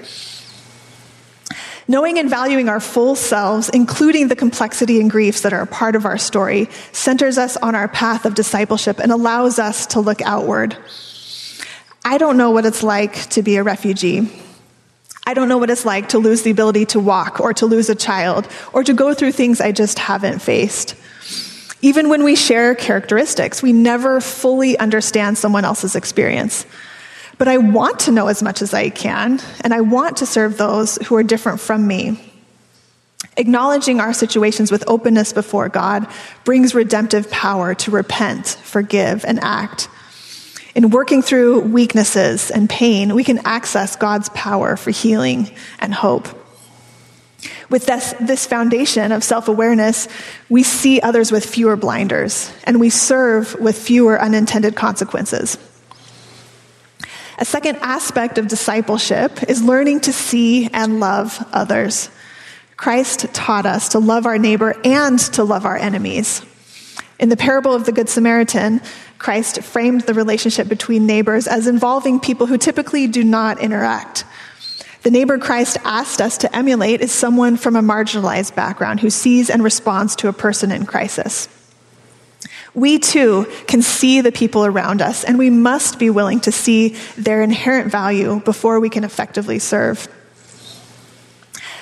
Knowing 1.86 2.18
and 2.18 2.30
valuing 2.30 2.68
our 2.68 2.80
full 2.80 3.14
selves, 3.14 3.68
including 3.68 4.28
the 4.28 4.36
complexity 4.36 5.00
and 5.00 5.10
griefs 5.10 5.42
that 5.42 5.52
are 5.52 5.60
a 5.60 5.66
part 5.66 5.96
of 5.96 6.06
our 6.06 6.16
story, 6.16 6.68
centers 6.92 7.36
us 7.36 7.56
on 7.58 7.74
our 7.74 7.88
path 7.88 8.24
of 8.24 8.34
discipleship 8.34 8.98
and 8.98 9.12
allows 9.12 9.58
us 9.58 9.86
to 9.86 10.00
look 10.00 10.22
outward. 10.22 10.76
I 12.04 12.16
don't 12.18 12.36
know 12.36 12.50
what 12.50 12.64
it's 12.64 12.82
like 12.82 13.28
to 13.30 13.42
be 13.42 13.56
a 13.56 13.62
refugee. 13.62 14.30
I 15.26 15.34
don't 15.34 15.48
know 15.48 15.58
what 15.58 15.70
it's 15.70 15.86
like 15.86 16.10
to 16.10 16.18
lose 16.18 16.42
the 16.42 16.50
ability 16.50 16.86
to 16.86 17.00
walk 17.00 17.40
or 17.40 17.54
to 17.54 17.66
lose 17.66 17.88
a 17.88 17.94
child 17.94 18.46
or 18.72 18.84
to 18.84 18.92
go 18.92 19.14
through 19.14 19.32
things 19.32 19.60
I 19.60 19.72
just 19.72 19.98
haven't 19.98 20.40
faced. 20.40 20.94
Even 21.84 22.08
when 22.08 22.24
we 22.24 22.34
share 22.34 22.74
characteristics, 22.74 23.62
we 23.62 23.74
never 23.74 24.18
fully 24.18 24.78
understand 24.78 25.36
someone 25.36 25.66
else's 25.66 25.94
experience. 25.94 26.64
But 27.36 27.46
I 27.46 27.58
want 27.58 28.00
to 28.00 28.10
know 28.10 28.28
as 28.28 28.42
much 28.42 28.62
as 28.62 28.72
I 28.72 28.88
can, 28.88 29.38
and 29.60 29.74
I 29.74 29.82
want 29.82 30.16
to 30.16 30.26
serve 30.26 30.56
those 30.56 30.96
who 31.04 31.14
are 31.16 31.22
different 31.22 31.60
from 31.60 31.86
me. 31.86 32.18
Acknowledging 33.36 34.00
our 34.00 34.14
situations 34.14 34.72
with 34.72 34.82
openness 34.86 35.34
before 35.34 35.68
God 35.68 36.06
brings 36.44 36.74
redemptive 36.74 37.30
power 37.30 37.74
to 37.74 37.90
repent, 37.90 38.46
forgive, 38.62 39.22
and 39.26 39.38
act. 39.40 39.90
In 40.74 40.88
working 40.88 41.20
through 41.20 41.60
weaknesses 41.60 42.50
and 42.50 42.66
pain, 42.66 43.14
we 43.14 43.24
can 43.24 43.40
access 43.44 43.94
God's 43.94 44.30
power 44.30 44.78
for 44.78 44.90
healing 44.90 45.54
and 45.80 45.92
hope. 45.92 46.43
With 47.70 47.86
this, 47.86 48.14
this 48.20 48.46
foundation 48.46 49.12
of 49.12 49.24
self 49.24 49.48
awareness, 49.48 50.08
we 50.48 50.62
see 50.62 51.00
others 51.00 51.32
with 51.32 51.44
fewer 51.44 51.76
blinders, 51.76 52.52
and 52.64 52.80
we 52.80 52.90
serve 52.90 53.58
with 53.60 53.76
fewer 53.76 54.20
unintended 54.20 54.76
consequences. 54.76 55.58
A 57.38 57.44
second 57.44 57.78
aspect 57.82 58.38
of 58.38 58.46
discipleship 58.46 59.42
is 59.48 59.62
learning 59.62 60.00
to 60.00 60.12
see 60.12 60.68
and 60.72 61.00
love 61.00 61.44
others. 61.52 62.08
Christ 62.76 63.32
taught 63.34 63.66
us 63.66 63.90
to 63.90 63.98
love 63.98 64.26
our 64.26 64.38
neighbor 64.38 64.76
and 64.84 65.18
to 65.18 65.42
love 65.42 65.66
our 65.66 65.76
enemies. 65.76 66.42
In 67.18 67.28
the 67.28 67.36
parable 67.36 67.74
of 67.74 67.86
the 67.86 67.92
Good 67.92 68.08
Samaritan, 68.08 68.80
Christ 69.18 69.62
framed 69.62 70.02
the 70.02 70.14
relationship 70.14 70.68
between 70.68 71.06
neighbors 71.06 71.46
as 71.46 71.66
involving 71.66 72.20
people 72.20 72.46
who 72.46 72.58
typically 72.58 73.06
do 73.06 73.24
not 73.24 73.60
interact. 73.60 74.24
The 75.04 75.10
neighbor 75.10 75.36
Christ 75.36 75.76
asked 75.84 76.22
us 76.22 76.38
to 76.38 76.56
emulate 76.56 77.02
is 77.02 77.12
someone 77.12 77.58
from 77.58 77.76
a 77.76 77.82
marginalized 77.82 78.54
background 78.54 79.00
who 79.00 79.10
sees 79.10 79.50
and 79.50 79.62
responds 79.62 80.16
to 80.16 80.28
a 80.28 80.32
person 80.32 80.72
in 80.72 80.86
crisis. 80.86 81.46
We 82.72 82.98
too 82.98 83.46
can 83.66 83.82
see 83.82 84.22
the 84.22 84.32
people 84.32 84.64
around 84.64 85.02
us, 85.02 85.22
and 85.22 85.36
we 85.38 85.50
must 85.50 85.98
be 85.98 86.08
willing 86.08 86.40
to 86.40 86.52
see 86.52 86.96
their 87.18 87.42
inherent 87.42 87.92
value 87.92 88.40
before 88.40 88.80
we 88.80 88.88
can 88.88 89.04
effectively 89.04 89.58
serve. 89.58 90.08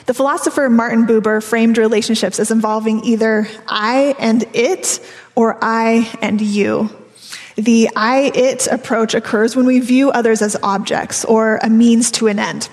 The 0.07 0.15
philosopher 0.15 0.69
Martin 0.69 1.07
Buber 1.07 1.41
framed 1.41 1.79
relationships 1.79 2.41
as 2.41 2.51
involving 2.51 3.05
either 3.05 3.47
I 3.69 4.17
and 4.19 4.45
it 4.53 4.99
or 5.37 5.59
I 5.63 6.13
and 6.21 6.41
you. 6.41 6.91
The 7.55 7.89
I 7.95 8.33
it 8.35 8.67
approach 8.67 9.15
occurs 9.15 9.55
when 9.55 9.67
we 9.67 9.79
view 9.79 10.11
others 10.11 10.43
as 10.43 10.57
objects 10.61 11.25
or 11.25 11.61
a 11.63 11.71
means 11.71 12.11
to 12.13 12.27
an 12.27 12.41
end. 12.41 12.69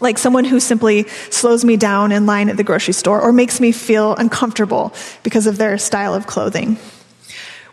Like 0.00 0.18
someone 0.18 0.44
who 0.44 0.60
simply 0.60 1.06
slows 1.30 1.64
me 1.64 1.76
down 1.76 2.10
in 2.10 2.26
line 2.26 2.48
at 2.48 2.56
the 2.56 2.64
grocery 2.64 2.94
store 2.94 3.20
or 3.20 3.32
makes 3.32 3.60
me 3.60 3.70
feel 3.70 4.16
uncomfortable 4.16 4.94
because 5.22 5.46
of 5.46 5.58
their 5.58 5.78
style 5.78 6.14
of 6.14 6.26
clothing. 6.26 6.78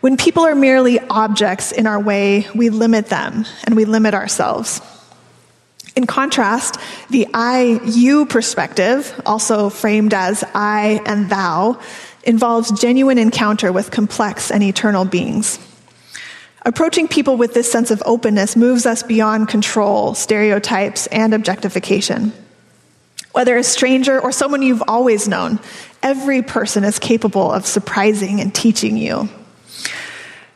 When 0.02 0.18
people 0.18 0.44
are 0.44 0.56
merely 0.56 1.00
objects 1.00 1.72
in 1.72 1.88
our 1.88 2.00
way, 2.00 2.48
we 2.54 2.70
limit 2.70 3.08
them 3.08 3.46
and 3.64 3.76
we 3.76 3.86
limit 3.86 4.14
ourselves. 4.14 4.82
In 5.96 6.06
contrast, 6.06 6.78
the 7.10 7.28
I 7.34 7.80
you 7.84 8.28
perspective, 8.28 9.20
also 9.26 9.70
framed 9.70 10.14
as 10.14 10.44
I 10.54 11.02
and 11.08 11.30
thou, 11.30 11.80
involves 12.24 12.70
genuine 12.80 13.18
encounter 13.18 13.72
with 13.72 13.90
complex 13.90 14.52
and 14.52 14.62
eternal 14.62 15.06
beings. 15.06 15.58
Approaching 16.68 17.08
people 17.08 17.38
with 17.38 17.54
this 17.54 17.72
sense 17.72 17.92
of 17.92 18.04
openness 18.06 18.58
moves 18.58 18.86
us 18.86 19.02
beyond 19.02 19.48
control, 19.48 20.14
stereotypes, 20.14 21.08
and 21.08 21.34
objectification. 21.34 22.34
Whether 23.32 23.56
a 23.56 23.64
stranger 23.64 24.20
or 24.20 24.34
someone 24.34 24.62
you've 24.62 24.84
always 24.86 25.30
known, 25.30 25.60
every 26.04 26.42
person 26.42 26.84
is 26.84 27.00
capable 27.00 27.50
of 27.50 27.66
surprising 27.66 28.42
and 28.42 28.54
teaching 28.54 28.98
you. 28.98 29.30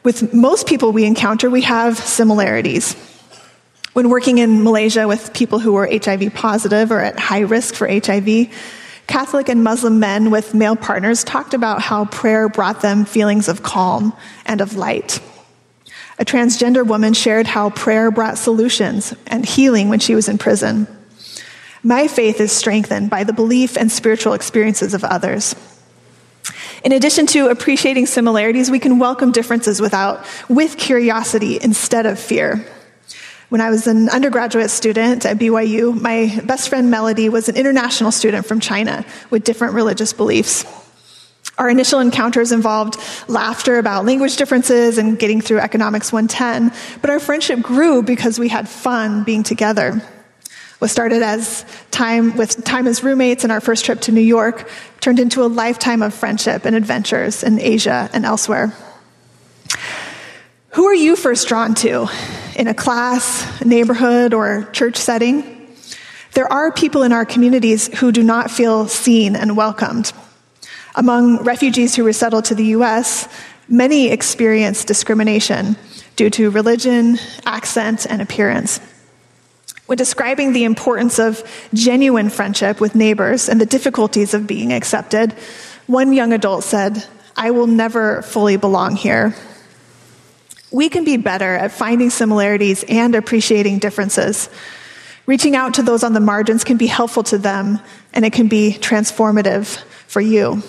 With 0.03 0.33
most 0.33 0.67
people 0.67 0.91
we 0.91 1.05
encounter, 1.05 1.49
we 1.49 1.61
have 1.61 1.97
similarities. 1.97 2.93
When 3.93 4.09
working 4.09 4.39
in 4.39 4.65
Malaysia 4.65 5.07
with 5.07 5.33
people 5.33 5.59
who 5.59 5.71
were 5.71 5.87
HIV 5.89 6.33
positive 6.33 6.91
or 6.91 6.99
at 6.99 7.19
high 7.19 7.39
risk 7.39 7.73
for 7.73 7.87
HIV, 7.87 8.49
Catholic 9.07 9.47
and 9.47 9.63
Muslim 9.63 9.99
men 9.99 10.29
with 10.29 10.53
male 10.53 10.75
partners 10.75 11.23
talked 11.23 11.53
about 11.53 11.81
how 11.81 12.03
prayer 12.03 12.49
brought 12.49 12.81
them 12.81 13.05
feelings 13.05 13.47
of 13.47 13.63
calm 13.63 14.11
and 14.45 14.59
of 14.59 14.75
light. 14.75 15.21
A 16.21 16.23
transgender 16.23 16.85
woman 16.85 17.15
shared 17.15 17.47
how 17.47 17.71
prayer 17.71 18.11
brought 18.11 18.37
solutions 18.37 19.11
and 19.25 19.43
healing 19.43 19.89
when 19.89 19.99
she 19.99 20.13
was 20.13 20.29
in 20.29 20.37
prison. 20.37 20.85
My 21.81 22.07
faith 22.07 22.39
is 22.39 22.51
strengthened 22.51 23.09
by 23.09 23.23
the 23.23 23.33
belief 23.33 23.75
and 23.75 23.91
spiritual 23.91 24.33
experiences 24.33 24.93
of 24.93 25.03
others. 25.03 25.55
In 26.83 26.91
addition 26.91 27.25
to 27.27 27.47
appreciating 27.47 28.05
similarities, 28.05 28.69
we 28.69 28.77
can 28.77 28.99
welcome 28.99 29.31
differences 29.31 29.81
without, 29.81 30.23
with 30.47 30.77
curiosity 30.77 31.57
instead 31.59 32.05
of 32.05 32.19
fear. 32.19 32.67
When 33.49 33.59
I 33.59 33.71
was 33.71 33.87
an 33.87 34.07
undergraduate 34.07 34.69
student 34.69 35.25
at 35.25 35.39
BYU, 35.39 35.99
my 35.99 36.39
best 36.45 36.69
friend 36.69 36.91
Melody 36.91 37.29
was 37.29 37.49
an 37.49 37.55
international 37.55 38.11
student 38.11 38.45
from 38.45 38.59
China 38.59 39.03
with 39.31 39.43
different 39.43 39.73
religious 39.73 40.13
beliefs. 40.13 40.65
Our 41.61 41.69
initial 41.69 41.99
encounters 41.99 42.51
involved 42.51 42.97
laughter 43.27 43.77
about 43.77 44.03
language 44.03 44.35
differences 44.35 44.97
and 44.97 45.19
getting 45.19 45.41
through 45.41 45.59
Economics 45.59 46.11
110, 46.11 46.73
but 47.01 47.11
our 47.11 47.19
friendship 47.19 47.61
grew 47.61 48.01
because 48.01 48.39
we 48.39 48.47
had 48.47 48.67
fun 48.67 49.23
being 49.23 49.43
together. 49.43 50.01
What 50.79 50.87
started 50.87 51.21
as 51.21 51.63
time 51.91 52.35
with 52.35 52.63
time 52.63 52.87
as 52.87 53.03
roommates 53.03 53.43
and 53.43 53.51
our 53.51 53.61
first 53.61 53.85
trip 53.85 54.01
to 54.01 54.11
New 54.11 54.21
York 54.21 54.67
turned 55.01 55.19
into 55.19 55.43
a 55.43 55.45
lifetime 55.45 56.01
of 56.01 56.15
friendship 56.15 56.65
and 56.65 56.75
adventures 56.75 57.43
in 57.43 57.59
Asia 57.59 58.09
and 58.11 58.25
elsewhere. 58.25 58.75
Who 60.69 60.85
are 60.85 60.95
you 60.95 61.15
first 61.15 61.47
drawn 61.47 61.75
to 61.75 62.07
in 62.55 62.69
a 62.69 62.73
class, 62.73 63.61
neighborhood, 63.63 64.33
or 64.33 64.67
church 64.73 64.97
setting? 64.97 65.75
There 66.33 66.51
are 66.51 66.71
people 66.71 67.03
in 67.03 67.11
our 67.11 67.23
communities 67.23 67.99
who 67.99 68.11
do 68.11 68.23
not 68.23 68.49
feel 68.49 68.87
seen 68.87 69.35
and 69.35 69.55
welcomed. 69.55 70.11
Among 70.95 71.43
refugees 71.43 71.95
who 71.95 72.03
resettled 72.03 72.45
to 72.45 72.55
the 72.55 72.65
U.S., 72.77 73.27
many 73.67 74.09
experience 74.09 74.83
discrimination 74.83 75.77
due 76.15 76.29
to 76.31 76.51
religion, 76.51 77.17
accent, 77.45 78.05
and 78.09 78.21
appearance. 78.21 78.79
When 79.85 79.97
describing 79.97 80.53
the 80.53 80.65
importance 80.65 81.19
of 81.19 81.43
genuine 81.73 82.29
friendship 82.29 82.79
with 82.79 82.95
neighbors 82.95 83.49
and 83.49 83.59
the 83.59 83.65
difficulties 83.65 84.33
of 84.33 84.47
being 84.47 84.71
accepted, 84.73 85.33
one 85.87 86.13
young 86.13 86.33
adult 86.33 86.63
said, 86.63 87.05
I 87.35 87.51
will 87.51 87.67
never 87.67 88.21
fully 88.21 88.57
belong 88.57 88.95
here. 88.95 89.35
We 90.71 90.89
can 90.89 91.03
be 91.03 91.17
better 91.17 91.55
at 91.55 91.71
finding 91.71 92.09
similarities 92.09 92.85
and 92.87 93.15
appreciating 93.15 93.79
differences. 93.79 94.49
Reaching 95.25 95.55
out 95.55 95.73
to 95.75 95.83
those 95.83 96.03
on 96.03 96.13
the 96.13 96.19
margins 96.19 96.63
can 96.63 96.77
be 96.77 96.87
helpful 96.87 97.23
to 97.23 97.37
them, 97.37 97.79
and 98.13 98.23
it 98.25 98.33
can 98.33 98.47
be 98.47 98.77
transformative 98.79 99.77
for 100.07 100.21
you. 100.21 100.63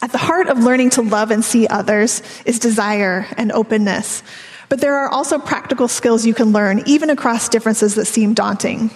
At 0.00 0.12
the 0.12 0.18
heart 0.18 0.48
of 0.48 0.58
learning 0.58 0.90
to 0.90 1.02
love 1.02 1.30
and 1.30 1.44
see 1.44 1.66
others 1.66 2.22
is 2.44 2.58
desire 2.58 3.26
and 3.36 3.50
openness. 3.50 4.22
But 4.68 4.80
there 4.80 4.96
are 4.96 5.08
also 5.08 5.38
practical 5.38 5.88
skills 5.88 6.26
you 6.26 6.34
can 6.34 6.52
learn, 6.52 6.82
even 6.86 7.10
across 7.10 7.48
differences 7.48 7.94
that 7.96 8.04
seem 8.04 8.34
daunting. 8.34 8.90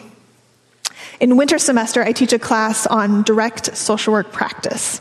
In 1.19 1.37
winter 1.37 1.59
semester, 1.59 2.03
I 2.03 2.13
teach 2.13 2.33
a 2.33 2.39
class 2.39 2.87
on 2.87 3.23
direct 3.23 3.77
social 3.77 4.13
work 4.13 4.33
practice. 4.33 5.01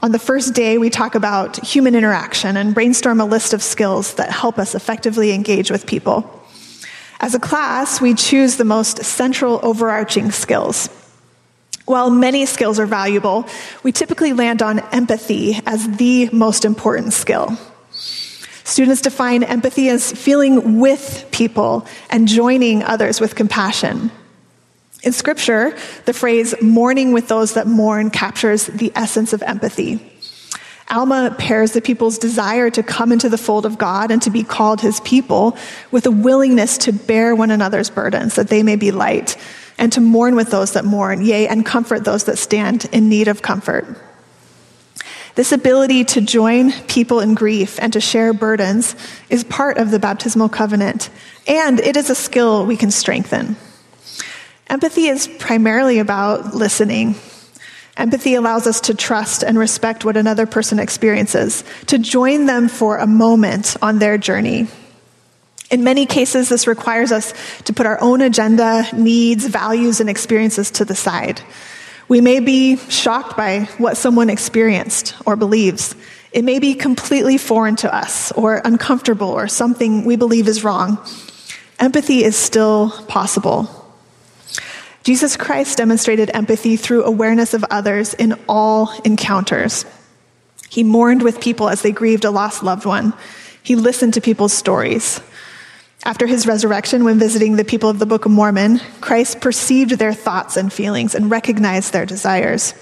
On 0.00 0.12
the 0.12 0.18
first 0.18 0.54
day, 0.54 0.78
we 0.78 0.90
talk 0.90 1.14
about 1.14 1.64
human 1.64 1.94
interaction 1.94 2.56
and 2.56 2.74
brainstorm 2.74 3.20
a 3.20 3.24
list 3.24 3.52
of 3.52 3.62
skills 3.62 4.14
that 4.14 4.30
help 4.30 4.58
us 4.58 4.74
effectively 4.74 5.32
engage 5.32 5.70
with 5.70 5.86
people. 5.86 6.34
As 7.20 7.34
a 7.34 7.40
class, 7.40 8.00
we 8.00 8.14
choose 8.14 8.56
the 8.56 8.64
most 8.64 9.04
central 9.04 9.58
overarching 9.62 10.30
skills. 10.30 10.88
While 11.88 12.10
many 12.10 12.44
skills 12.44 12.78
are 12.78 12.84
valuable, 12.84 13.46
we 13.82 13.92
typically 13.92 14.34
land 14.34 14.60
on 14.60 14.80
empathy 14.92 15.58
as 15.64 15.88
the 15.96 16.28
most 16.34 16.66
important 16.66 17.14
skill. 17.14 17.56
Students 18.62 19.00
define 19.00 19.42
empathy 19.42 19.88
as 19.88 20.12
feeling 20.12 20.80
with 20.80 21.26
people 21.32 21.86
and 22.10 22.28
joining 22.28 22.82
others 22.82 23.22
with 23.22 23.34
compassion. 23.34 24.10
In 25.02 25.12
scripture, 25.12 25.74
the 26.04 26.12
phrase 26.12 26.54
mourning 26.60 27.12
with 27.12 27.28
those 27.28 27.54
that 27.54 27.66
mourn 27.66 28.10
captures 28.10 28.66
the 28.66 28.92
essence 28.94 29.32
of 29.32 29.42
empathy. 29.42 29.98
Alma 30.90 31.34
pairs 31.38 31.72
the 31.72 31.82
people's 31.82 32.18
desire 32.18 32.70
to 32.70 32.82
come 32.82 33.12
into 33.12 33.28
the 33.28 33.36
fold 33.36 33.66
of 33.66 33.76
God 33.76 34.10
and 34.10 34.22
to 34.22 34.30
be 34.30 34.42
called 34.42 34.80
his 34.80 35.00
people 35.00 35.56
with 35.90 36.06
a 36.06 36.10
willingness 36.10 36.78
to 36.78 36.92
bear 36.92 37.34
one 37.34 37.50
another's 37.50 37.90
burdens 37.90 38.36
that 38.36 38.48
they 38.48 38.62
may 38.62 38.76
be 38.76 38.90
light 38.90 39.36
and 39.76 39.92
to 39.92 40.00
mourn 40.00 40.34
with 40.34 40.50
those 40.50 40.72
that 40.72 40.84
mourn, 40.84 41.24
yea, 41.24 41.46
and 41.46 41.64
comfort 41.64 42.04
those 42.04 42.24
that 42.24 42.38
stand 42.38 42.86
in 42.92 43.08
need 43.08 43.28
of 43.28 43.42
comfort. 43.42 43.86
This 45.34 45.52
ability 45.52 46.04
to 46.04 46.20
join 46.20 46.72
people 46.88 47.20
in 47.20 47.34
grief 47.34 47.78
and 47.80 47.92
to 47.92 48.00
share 48.00 48.32
burdens 48.32 48.96
is 49.30 49.44
part 49.44 49.78
of 49.78 49.92
the 49.92 50.00
baptismal 50.00 50.48
covenant, 50.48 51.10
and 51.46 51.78
it 51.78 51.96
is 51.96 52.10
a 52.10 52.14
skill 52.14 52.66
we 52.66 52.76
can 52.76 52.90
strengthen. 52.90 53.56
Empathy 54.66 55.06
is 55.06 55.28
primarily 55.38 56.00
about 56.00 56.54
listening. 56.54 57.14
Empathy 57.98 58.36
allows 58.36 58.68
us 58.68 58.80
to 58.82 58.94
trust 58.94 59.42
and 59.42 59.58
respect 59.58 60.04
what 60.04 60.16
another 60.16 60.46
person 60.46 60.78
experiences, 60.78 61.64
to 61.86 61.98
join 61.98 62.46
them 62.46 62.68
for 62.68 62.96
a 62.96 63.08
moment 63.08 63.76
on 63.82 63.98
their 63.98 64.16
journey. 64.16 64.68
In 65.70 65.82
many 65.82 66.06
cases, 66.06 66.48
this 66.48 66.68
requires 66.68 67.10
us 67.10 67.34
to 67.64 67.72
put 67.72 67.86
our 67.86 68.00
own 68.00 68.20
agenda, 68.20 68.86
needs, 68.94 69.46
values, 69.46 70.00
and 70.00 70.08
experiences 70.08 70.70
to 70.70 70.84
the 70.84 70.94
side. 70.94 71.42
We 72.06 72.20
may 72.20 72.40
be 72.40 72.76
shocked 72.76 73.36
by 73.36 73.64
what 73.76 73.96
someone 73.96 74.30
experienced 74.30 75.14
or 75.26 75.36
believes. 75.36 75.94
It 76.32 76.44
may 76.44 76.60
be 76.60 76.74
completely 76.74 77.36
foreign 77.36 77.76
to 77.76 77.94
us 77.94 78.32
or 78.32 78.62
uncomfortable 78.64 79.28
or 79.28 79.48
something 79.48 80.04
we 80.04 80.16
believe 80.16 80.46
is 80.46 80.62
wrong. 80.62 81.04
Empathy 81.80 82.24
is 82.24 82.36
still 82.36 82.90
possible. 83.08 83.77
Jesus 85.08 85.38
Christ 85.38 85.78
demonstrated 85.78 86.30
empathy 86.34 86.76
through 86.76 87.04
awareness 87.04 87.54
of 87.54 87.64
others 87.70 88.12
in 88.12 88.34
all 88.46 88.92
encounters. 89.06 89.86
He 90.68 90.82
mourned 90.84 91.22
with 91.22 91.40
people 91.40 91.70
as 91.70 91.80
they 91.80 91.92
grieved 91.92 92.26
a 92.26 92.30
lost 92.30 92.62
loved 92.62 92.84
one. 92.84 93.14
He 93.62 93.74
listened 93.74 94.12
to 94.12 94.20
people's 94.20 94.52
stories. 94.52 95.18
After 96.04 96.26
his 96.26 96.46
resurrection, 96.46 97.04
when 97.04 97.18
visiting 97.18 97.56
the 97.56 97.64
people 97.64 97.88
of 97.88 97.98
the 97.98 98.04
Book 98.04 98.26
of 98.26 98.32
Mormon, 98.32 98.82
Christ 99.00 99.40
perceived 99.40 99.92
their 99.92 100.12
thoughts 100.12 100.58
and 100.58 100.70
feelings 100.70 101.14
and 101.14 101.30
recognized 101.30 101.94
their 101.94 102.04
desires. 102.04 102.74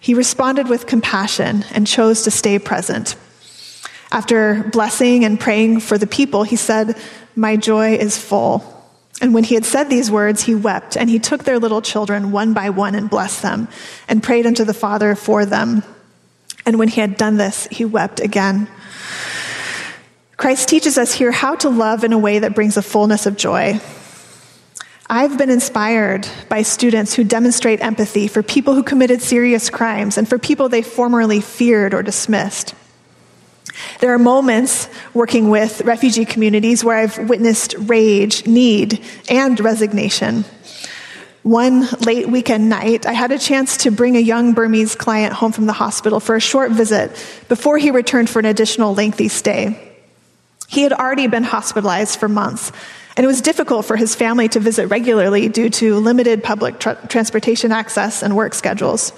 He 0.00 0.14
responded 0.14 0.66
with 0.66 0.88
compassion 0.88 1.64
and 1.72 1.86
chose 1.86 2.22
to 2.22 2.32
stay 2.32 2.58
present. 2.58 3.14
After 4.10 4.64
blessing 4.72 5.24
and 5.24 5.38
praying 5.38 5.78
for 5.78 5.96
the 5.96 6.08
people, 6.08 6.42
he 6.42 6.56
said, 6.56 6.96
My 7.36 7.54
joy 7.54 7.94
is 7.94 8.18
full. 8.18 8.75
And 9.20 9.32
when 9.32 9.44
he 9.44 9.54
had 9.54 9.64
said 9.64 9.88
these 9.88 10.10
words, 10.10 10.42
he 10.42 10.54
wept, 10.54 10.96
and 10.96 11.08
he 11.08 11.18
took 11.18 11.44
their 11.44 11.58
little 11.58 11.80
children 11.80 12.32
one 12.32 12.52
by 12.52 12.70
one 12.70 12.94
and 12.94 13.08
blessed 13.08 13.42
them, 13.42 13.68
and 14.08 14.22
prayed 14.22 14.46
unto 14.46 14.64
the 14.64 14.74
Father 14.74 15.14
for 15.14 15.46
them. 15.46 15.82
And 16.66 16.78
when 16.78 16.88
he 16.88 17.00
had 17.00 17.16
done 17.16 17.36
this, 17.36 17.66
he 17.70 17.84
wept 17.84 18.20
again. 18.20 18.68
Christ 20.36 20.68
teaches 20.68 20.98
us 20.98 21.14
here 21.14 21.32
how 21.32 21.54
to 21.56 21.70
love 21.70 22.04
in 22.04 22.12
a 22.12 22.18
way 22.18 22.40
that 22.40 22.54
brings 22.54 22.76
a 22.76 22.82
fullness 22.82 23.24
of 23.24 23.36
joy. 23.36 23.80
I've 25.08 25.38
been 25.38 25.50
inspired 25.50 26.28
by 26.48 26.62
students 26.62 27.14
who 27.14 27.24
demonstrate 27.24 27.80
empathy 27.80 28.28
for 28.28 28.42
people 28.42 28.74
who 28.74 28.82
committed 28.82 29.22
serious 29.22 29.70
crimes 29.70 30.18
and 30.18 30.28
for 30.28 30.36
people 30.36 30.68
they 30.68 30.82
formerly 30.82 31.40
feared 31.40 31.94
or 31.94 32.02
dismissed. 32.02 32.74
There 34.00 34.12
are 34.12 34.18
moments 34.18 34.88
working 35.14 35.50
with 35.50 35.80
refugee 35.82 36.24
communities 36.24 36.84
where 36.84 36.96
I've 36.96 37.28
witnessed 37.28 37.74
rage, 37.78 38.46
need, 38.46 39.02
and 39.28 39.58
resignation. 39.60 40.44
One 41.42 41.86
late 42.00 42.28
weekend 42.28 42.68
night, 42.68 43.06
I 43.06 43.12
had 43.12 43.30
a 43.30 43.38
chance 43.38 43.76
to 43.78 43.90
bring 43.90 44.16
a 44.16 44.20
young 44.20 44.52
Burmese 44.52 44.96
client 44.96 45.32
home 45.32 45.52
from 45.52 45.66
the 45.66 45.72
hospital 45.72 46.18
for 46.18 46.34
a 46.34 46.40
short 46.40 46.72
visit 46.72 47.10
before 47.48 47.78
he 47.78 47.92
returned 47.92 48.28
for 48.28 48.40
an 48.40 48.46
additional 48.46 48.94
lengthy 48.94 49.28
stay. 49.28 49.94
He 50.66 50.82
had 50.82 50.92
already 50.92 51.28
been 51.28 51.44
hospitalized 51.44 52.18
for 52.18 52.28
months, 52.28 52.72
and 53.16 53.22
it 53.22 53.28
was 53.28 53.40
difficult 53.40 53.86
for 53.86 53.96
his 53.96 54.16
family 54.16 54.48
to 54.48 54.60
visit 54.60 54.88
regularly 54.88 55.48
due 55.48 55.70
to 55.70 55.96
limited 56.00 56.42
public 56.42 56.80
tra- 56.80 56.98
transportation 57.08 57.70
access 57.70 58.22
and 58.22 58.34
work 58.34 58.52
schedules. 58.52 59.12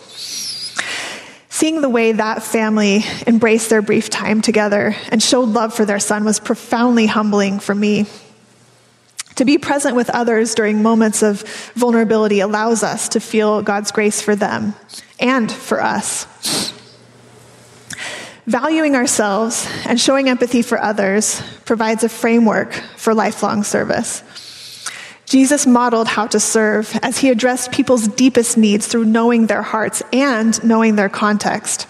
Seeing 1.59 1.81
the 1.81 1.89
way 1.89 2.13
that 2.13 2.45
family 2.45 3.03
embraced 3.27 3.69
their 3.69 3.83
brief 3.83 4.09
time 4.09 4.43
together 4.43 4.95
and 5.11 5.21
showed 5.21 5.49
love 5.49 5.75
for 5.75 5.85
their 5.85 5.99
son 5.99 6.25
was 6.25 6.39
profoundly 6.39 7.07
humbling 7.07 7.59
for 7.59 7.75
me. 7.75 8.07
To 9.35 9.45
be 9.45 9.59
present 9.59 9.97
with 9.97 10.09
others 10.09 10.55
during 10.55 10.85
moments 10.85 11.21
of 11.21 11.43
vulnerability 11.75 12.39
allows 12.39 12.85
us 12.85 13.09
to 13.09 13.19
feel 13.19 13.61
God's 13.63 13.91
grace 13.91 14.23
for 14.23 14.37
them 14.37 14.77
and 15.19 15.51
for 15.51 15.83
us. 15.83 16.73
Valuing 18.47 18.95
ourselves 18.95 19.69
and 19.85 20.01
showing 20.01 20.29
empathy 20.29 20.63
for 20.63 20.81
others 20.81 21.43
provides 21.65 22.05
a 22.05 22.09
framework 22.09 22.73
for 22.73 23.15
lifelong 23.15 23.65
service. 23.65 24.23
Jesus 25.29 25.67
modeled 25.67 26.09
how 26.09 26.27
to 26.29 26.41
serve 26.41 26.99
as 27.03 27.19
he 27.19 27.29
addressed 27.29 27.71
people's 27.71 28.09
deepest 28.09 28.57
needs 28.57 28.87
through 28.87 29.05
knowing 29.05 29.47
their 29.47 29.61
hearts 29.61 30.03
and 30.11 30.63
knowing 30.65 30.97
their 30.97 31.11
context. 31.11 31.87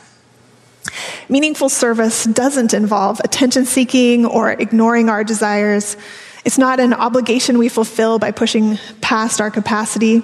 Meaningful 1.29 1.69
service 1.69 2.25
doesn't 2.25 2.75
involve 2.75 3.21
attention 3.21 3.65
seeking 3.65 4.27
or 4.27 4.51
ignoring 4.51 5.09
our 5.09 5.23
desires. 5.23 5.97
It's 6.45 6.59
not 6.59 6.81
an 6.81 6.93
obligation 6.93 7.59
we 7.59 7.69
fulfill 7.69 8.19
by 8.19 8.33
pushing 8.33 8.77
past 9.01 9.41
our 9.41 9.53
capacity. 9.53 10.23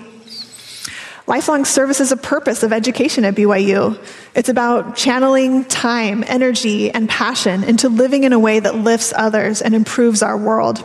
Lifelong 1.29 1.65
service 1.65 2.01
is 2.01 2.11
a 2.11 2.17
purpose 2.17 2.65
of 2.65 2.73
education 2.73 3.25
at 3.25 3.37
BYU. 3.37 3.97
It's 4.35 4.49
about 4.49 4.97
channeling 4.97 5.65
time, 5.67 6.25
energy, 6.27 6.91
and 6.91 7.09
passion 7.09 7.63
into 7.63 7.89
living 7.89 8.25
in 8.25 8.33
a 8.33 8.39
way 8.41 8.59
that 8.59 8.75
lifts 8.75 9.13
others 9.15 9.63
and 9.63 9.73
improves 9.73 10.21
our 10.21 10.37
world. 10.37 10.85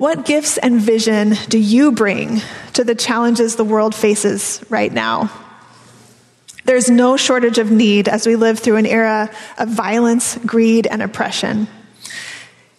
What 0.00 0.24
gifts 0.24 0.56
and 0.56 0.80
vision 0.80 1.34
do 1.50 1.58
you 1.58 1.92
bring 1.92 2.40
to 2.72 2.84
the 2.84 2.94
challenges 2.94 3.56
the 3.56 3.64
world 3.64 3.94
faces 3.94 4.64
right 4.70 4.90
now? 4.90 5.30
There's 6.64 6.88
no 6.88 7.18
shortage 7.18 7.58
of 7.58 7.70
need 7.70 8.08
as 8.08 8.26
we 8.26 8.34
live 8.34 8.58
through 8.58 8.76
an 8.76 8.86
era 8.86 9.30
of 9.58 9.68
violence, 9.68 10.38
greed, 10.38 10.86
and 10.86 11.02
oppression. 11.02 11.68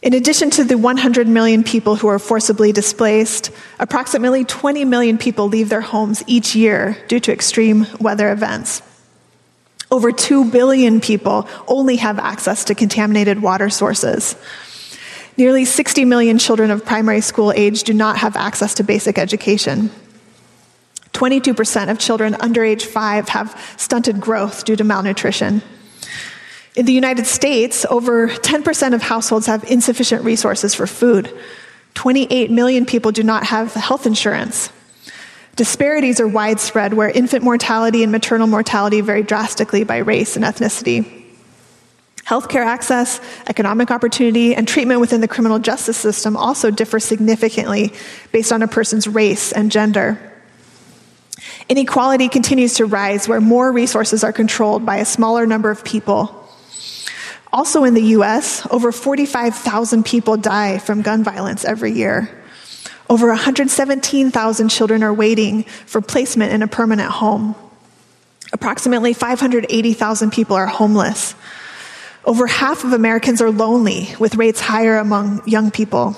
In 0.01 0.15
addition 0.15 0.49
to 0.49 0.63
the 0.63 0.79
100 0.79 1.27
million 1.27 1.63
people 1.63 1.95
who 1.95 2.07
are 2.07 2.17
forcibly 2.17 2.71
displaced, 2.71 3.51
approximately 3.77 4.43
20 4.43 4.83
million 4.85 5.19
people 5.19 5.47
leave 5.47 5.69
their 5.69 5.81
homes 5.81 6.23
each 6.25 6.55
year 6.55 6.97
due 7.07 7.19
to 7.19 7.31
extreme 7.31 7.85
weather 7.99 8.31
events. 8.31 8.81
Over 9.91 10.11
2 10.11 10.49
billion 10.49 10.99
people 10.99 11.47
only 11.67 11.97
have 11.97 12.17
access 12.17 12.63
to 12.63 12.73
contaminated 12.73 13.43
water 13.43 13.69
sources. 13.69 14.35
Nearly 15.41 15.65
60 15.65 16.05
million 16.05 16.37
children 16.37 16.69
of 16.69 16.85
primary 16.85 17.19
school 17.19 17.51
age 17.51 17.81
do 17.81 17.95
not 17.95 18.17
have 18.17 18.35
access 18.35 18.75
to 18.75 18.83
basic 18.83 19.17
education. 19.17 19.89
22% 21.13 21.89
of 21.89 21.97
children 21.97 22.35
under 22.39 22.63
age 22.63 22.85
5 22.85 23.27
have 23.29 23.73
stunted 23.75 24.21
growth 24.21 24.65
due 24.65 24.75
to 24.75 24.83
malnutrition. 24.83 25.63
In 26.75 26.85
the 26.85 26.93
United 26.93 27.25
States, 27.25 27.87
over 27.89 28.27
10% 28.27 28.93
of 28.93 29.01
households 29.01 29.47
have 29.47 29.63
insufficient 29.63 30.23
resources 30.23 30.75
for 30.75 30.85
food. 30.85 31.35
28 31.95 32.51
million 32.51 32.85
people 32.85 33.11
do 33.11 33.23
not 33.23 33.43
have 33.45 33.73
health 33.73 34.05
insurance. 34.05 34.71
Disparities 35.55 36.19
are 36.19 36.27
widespread 36.27 36.93
where 36.93 37.09
infant 37.09 37.43
mortality 37.43 38.03
and 38.03 38.11
maternal 38.11 38.45
mortality 38.45 39.01
vary 39.01 39.23
drastically 39.23 39.83
by 39.85 39.97
race 39.97 40.35
and 40.35 40.45
ethnicity. 40.45 41.20
Healthcare 42.25 42.65
access, 42.65 43.19
economic 43.47 43.91
opportunity, 43.91 44.55
and 44.55 44.67
treatment 44.67 45.01
within 45.01 45.21
the 45.21 45.27
criminal 45.27 45.59
justice 45.59 45.97
system 45.97 46.37
also 46.37 46.71
differ 46.71 46.99
significantly 46.99 47.93
based 48.31 48.51
on 48.51 48.61
a 48.61 48.67
person's 48.67 49.07
race 49.07 49.51
and 49.51 49.71
gender. 49.71 50.19
Inequality 51.67 52.29
continues 52.29 52.75
to 52.75 52.85
rise 52.85 53.27
where 53.27 53.41
more 53.41 53.71
resources 53.71 54.23
are 54.23 54.33
controlled 54.33 54.85
by 54.85 54.97
a 54.97 55.05
smaller 55.05 55.45
number 55.45 55.71
of 55.71 55.83
people. 55.83 56.37
Also 57.53 57.83
in 57.83 57.93
the 57.93 58.03
US, 58.17 58.65
over 58.71 58.91
45,000 58.91 60.05
people 60.05 60.37
die 60.37 60.77
from 60.77 61.01
gun 61.01 61.23
violence 61.23 61.65
every 61.65 61.91
year. 61.91 62.29
Over 63.09 63.27
117,000 63.27 64.69
children 64.69 65.03
are 65.03 65.13
waiting 65.13 65.63
for 65.63 66.01
placement 66.01 66.53
in 66.53 66.61
a 66.61 66.67
permanent 66.67 67.11
home. 67.11 67.55
Approximately 68.53 69.13
580,000 69.13 70.31
people 70.31 70.55
are 70.55 70.67
homeless. 70.67 71.35
Over 72.23 72.45
half 72.45 72.83
of 72.83 72.93
Americans 72.93 73.41
are 73.41 73.49
lonely, 73.49 74.13
with 74.19 74.35
rates 74.35 74.59
higher 74.59 74.97
among 74.97 75.41
young 75.47 75.71
people. 75.71 76.15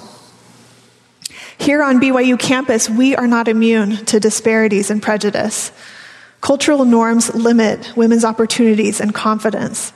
Here 1.58 1.82
on 1.82 2.02
BYU 2.02 2.38
campus, 2.38 2.90
we 2.90 3.16
are 3.16 3.28
not 3.28 3.48
immune 3.48 4.06
to 4.08 4.20
disparities 4.20 4.90
and 4.90 5.02
prejudice. 5.02 5.72
Cultural 6.42 6.84
norms 6.84 7.34
limit 7.34 7.96
women's 7.96 8.26
opportunities 8.26 9.00
and 9.00 9.14
confidence. 9.14 9.94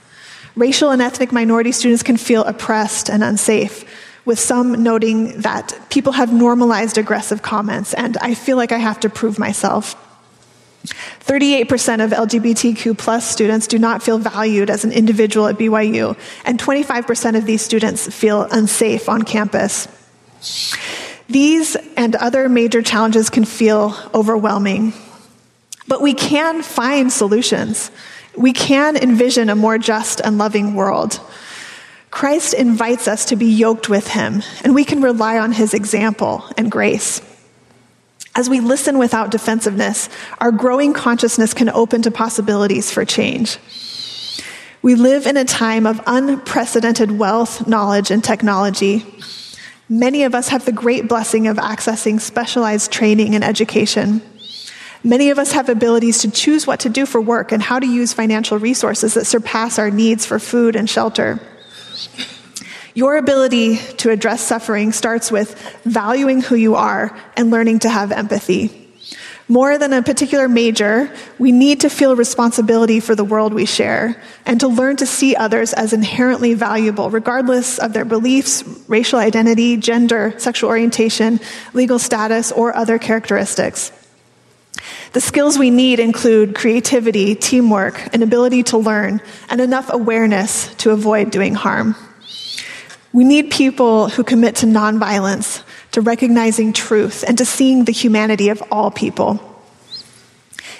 Racial 0.55 0.91
and 0.91 1.01
ethnic 1.01 1.33
minority 1.33 1.73
students 1.73 2.03
can 2.03 2.15
feel 2.15 2.45
oppressed 2.45 3.09
and 3.09 3.21
unsafe, 3.21 3.83
with 4.23 4.39
some 4.39 4.81
noting 4.81 5.41
that 5.41 5.77
people 5.89 6.13
have 6.13 6.31
normalized 6.31 6.97
aggressive 6.97 7.41
comments, 7.41 7.93
and 7.93 8.15
I 8.21 8.33
feel 8.33 8.55
like 8.55 8.71
I 8.71 8.77
have 8.77 9.01
to 9.01 9.09
prove 9.09 9.37
myself. 9.37 9.95
38% 10.87 12.03
of 12.03 12.11
LGBTQ 12.11 12.97
plus 12.97 13.29
students 13.29 13.67
do 13.67 13.77
not 13.77 14.03
feel 14.03 14.17
valued 14.17 14.69
as 14.69 14.85
an 14.85 14.91
individual 14.91 15.47
at 15.47 15.57
BYU, 15.57 16.17
and 16.45 16.59
25% 16.59 17.37
of 17.37 17.45
these 17.45 17.61
students 17.61 18.13
feel 18.13 18.43
unsafe 18.51 19.09
on 19.09 19.23
campus. 19.23 19.87
These 21.29 21.75
and 21.97 22.15
other 22.15 22.47
major 22.47 22.81
challenges 22.81 23.29
can 23.29 23.45
feel 23.45 23.95
overwhelming, 24.13 24.93
but 25.87 26.01
we 26.01 26.13
can 26.13 26.61
find 26.61 27.11
solutions. 27.11 27.91
We 28.35 28.53
can 28.53 28.95
envision 28.95 29.49
a 29.49 29.55
more 29.55 29.77
just 29.77 30.21
and 30.21 30.37
loving 30.37 30.75
world. 30.75 31.19
Christ 32.11 32.53
invites 32.53 33.07
us 33.07 33.25
to 33.25 33.35
be 33.35 33.47
yoked 33.47 33.89
with 33.89 34.07
him, 34.07 34.41
and 34.63 34.73
we 34.73 34.85
can 34.85 35.01
rely 35.01 35.37
on 35.37 35.51
his 35.51 35.73
example 35.73 36.45
and 36.57 36.71
grace. 36.71 37.21
As 38.37 38.51
we 38.51 38.59
listen 38.59 38.99
without 38.99 39.31
defensiveness, 39.31 40.09
our 40.37 40.51
growing 40.51 40.93
consciousness 40.93 41.55
can 41.55 41.69
open 41.69 42.03
to 42.03 42.11
possibilities 42.11 42.91
for 42.91 43.03
change. 43.03 43.57
We 44.83 44.93
live 44.93 45.25
in 45.25 45.37
a 45.37 45.43
time 45.43 45.87
of 45.87 45.99
unprecedented 46.05 47.09
wealth, 47.09 47.67
knowledge, 47.67 48.11
and 48.11 48.23
technology. 48.23 49.03
Many 49.89 50.21
of 50.21 50.35
us 50.35 50.49
have 50.49 50.65
the 50.65 50.71
great 50.71 51.07
blessing 51.07 51.47
of 51.47 51.57
accessing 51.57 52.21
specialized 52.21 52.91
training 52.91 53.33
and 53.33 53.43
education. 53.43 54.21
Many 55.03 55.31
of 55.31 55.39
us 55.39 55.53
have 55.53 55.67
abilities 55.67 56.19
to 56.19 56.29
choose 56.29 56.67
what 56.67 56.81
to 56.81 56.89
do 56.89 57.07
for 57.07 57.19
work 57.19 57.51
and 57.51 57.63
how 57.63 57.79
to 57.79 57.87
use 57.87 58.13
financial 58.13 58.59
resources 58.59 59.15
that 59.15 59.25
surpass 59.25 59.79
our 59.79 59.89
needs 59.89 60.27
for 60.27 60.37
food 60.37 60.75
and 60.75 60.87
shelter. 60.87 61.39
Your 62.97 63.17
ability 63.17 63.77
to 63.97 64.09
address 64.09 64.41
suffering 64.41 64.91
starts 64.91 65.31
with 65.31 65.53
valuing 65.83 66.41
who 66.41 66.55
you 66.55 66.73
are 66.73 67.15
and 67.35 67.51
learning 67.51 67.77
to 67.85 67.89
have 67.91 68.11
empathy. 68.11 68.89
More 69.47 69.77
than 69.77 69.93
a 69.93 70.01
particular 70.01 70.47
major, 70.47 71.13
we 71.37 71.51
need 71.51 71.81
to 71.81 71.91
feel 71.91 72.15
responsibility 72.15 72.99
for 72.99 73.13
the 73.13 73.23
world 73.23 73.53
we 73.53 73.67
share 73.67 74.19
and 74.47 74.59
to 74.61 74.67
learn 74.67 74.95
to 74.95 75.05
see 75.05 75.35
others 75.35 75.73
as 75.73 75.93
inherently 75.93 76.55
valuable, 76.55 77.11
regardless 77.11 77.77
of 77.77 77.93
their 77.93 78.03
beliefs, 78.03 78.63
racial 78.87 79.19
identity, 79.19 79.77
gender, 79.77 80.33
sexual 80.39 80.71
orientation, 80.71 81.39
legal 81.73 81.99
status, 81.99 82.51
or 82.51 82.75
other 82.75 82.97
characteristics. 82.97 83.91
The 85.13 85.21
skills 85.21 85.59
we 85.59 85.69
need 85.69 85.99
include 85.99 86.55
creativity, 86.55 87.35
teamwork, 87.35 88.11
an 88.15 88.23
ability 88.23 88.63
to 88.63 88.79
learn, 88.79 89.21
and 89.51 89.61
enough 89.61 89.93
awareness 89.93 90.73
to 90.77 90.89
avoid 90.89 91.29
doing 91.29 91.53
harm. 91.53 91.95
We 93.13 93.23
need 93.23 93.51
people 93.51 94.09
who 94.09 94.23
commit 94.23 94.57
to 94.57 94.65
nonviolence, 94.65 95.63
to 95.91 96.01
recognizing 96.01 96.73
truth, 96.73 97.23
and 97.27 97.37
to 97.37 97.45
seeing 97.45 97.85
the 97.85 97.91
humanity 97.91 98.49
of 98.49 98.61
all 98.71 98.91
people. 98.91 99.39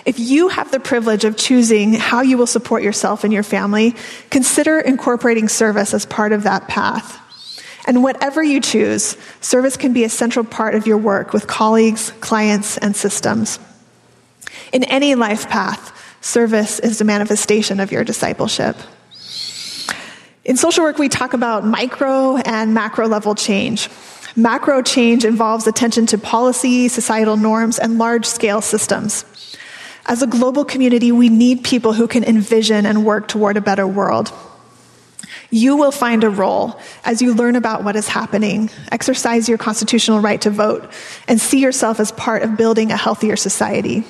If 0.05 0.19
you 0.19 0.47
have 0.49 0.71
the 0.71 0.79
privilege 0.79 1.25
of 1.25 1.35
choosing 1.35 1.93
how 1.93 2.21
you 2.21 2.37
will 2.37 2.47
support 2.47 2.81
yourself 2.81 3.23
and 3.23 3.33
your 3.33 3.43
family, 3.43 3.95
consider 4.29 4.79
incorporating 4.79 5.49
service 5.49 5.93
as 5.93 6.05
part 6.05 6.31
of 6.31 6.43
that 6.43 6.67
path. 6.67 7.19
And 7.85 8.03
whatever 8.03 8.43
you 8.43 8.59
choose, 8.59 9.17
service 9.41 9.77
can 9.77 9.93
be 9.93 10.03
a 10.03 10.09
central 10.09 10.45
part 10.45 10.75
of 10.75 10.87
your 10.87 10.97
work 10.97 11.33
with 11.33 11.47
colleagues, 11.47 12.11
clients, 12.19 12.77
and 12.77 12.95
systems. 12.95 13.59
In 14.71 14.83
any 14.85 15.15
life 15.15 15.49
path, 15.49 15.93
service 16.21 16.79
is 16.79 16.99
the 16.99 17.05
manifestation 17.05 17.79
of 17.79 17.91
your 17.91 18.03
discipleship. 18.03 18.75
In 20.47 20.55
social 20.55 20.85
work, 20.85 20.97
we 20.97 21.09
talk 21.09 21.33
about 21.33 21.65
micro 21.65 22.37
and 22.37 22.73
macro 22.73 23.05
level 23.05 23.35
change. 23.35 23.89
Macro 24.37 24.81
change 24.81 25.25
involves 25.25 25.67
attention 25.67 26.05
to 26.05 26.17
policy, 26.17 26.87
societal 26.87 27.35
norms, 27.35 27.77
and 27.77 27.97
large 27.97 28.25
scale 28.25 28.61
systems. 28.61 29.25
As 30.05 30.21
a 30.21 30.27
global 30.27 30.63
community, 30.63 31.11
we 31.11 31.27
need 31.27 31.65
people 31.65 31.91
who 31.91 32.07
can 32.07 32.23
envision 32.23 32.85
and 32.85 33.03
work 33.03 33.27
toward 33.27 33.57
a 33.57 33.61
better 33.61 33.85
world. 33.85 34.31
You 35.49 35.75
will 35.75 35.91
find 35.91 36.23
a 36.23 36.29
role 36.29 36.79
as 37.03 37.21
you 37.21 37.33
learn 37.33 37.57
about 37.57 37.83
what 37.83 37.97
is 37.97 38.07
happening, 38.07 38.69
exercise 38.89 39.49
your 39.49 39.57
constitutional 39.57 40.21
right 40.21 40.39
to 40.41 40.49
vote, 40.49 40.89
and 41.27 41.41
see 41.41 41.59
yourself 41.59 41.99
as 41.99 42.13
part 42.13 42.43
of 42.43 42.55
building 42.55 42.93
a 42.93 42.97
healthier 42.97 43.35
society. 43.35 44.05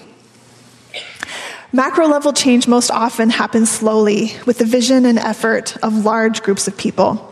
Macro 1.74 2.08
level 2.08 2.32
change 2.32 2.66
most 2.66 2.90
often 2.90 3.30
happens 3.30 3.70
slowly 3.70 4.34
with 4.46 4.60
the 4.60 4.66
vision 4.66 5.06
and 5.06 5.20
effort 5.20 5.76
of 5.84 6.06
large 6.06 6.42
groups 6.42 6.68
of 6.68 6.78
people. 6.78 7.24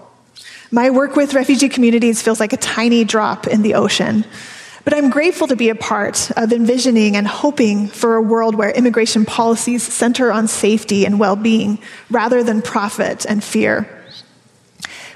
My 0.72 0.90
work 0.90 1.16
with 1.16 1.34
refugee 1.34 1.70
communities 1.70 2.22
feels 2.22 2.42
like 2.42 2.52
a 2.52 2.58
tiny 2.58 3.06
drop 3.06 3.48
in 3.48 3.62
the 3.62 3.76
ocean, 3.76 4.26
but 4.84 4.94
I'm 4.94 5.10
grateful 5.10 5.48
to 5.48 5.56
be 5.56 5.70
a 5.70 5.76
part 5.76 6.32
of 6.36 6.52
envisioning 6.52 7.16
and 7.16 7.26
hoping 7.26 7.88
for 7.88 8.16
a 8.16 8.22
world 8.22 8.56
where 8.56 8.72
immigration 8.72 9.24
policies 9.24 9.84
center 9.84 10.34
on 10.34 10.50
safety 10.50 11.06
and 11.06 11.18
well 11.18 11.38
being 11.38 11.80
rather 12.10 12.44
than 12.44 12.62
profit 12.62 13.26
and 13.26 13.42
fear. 13.42 13.88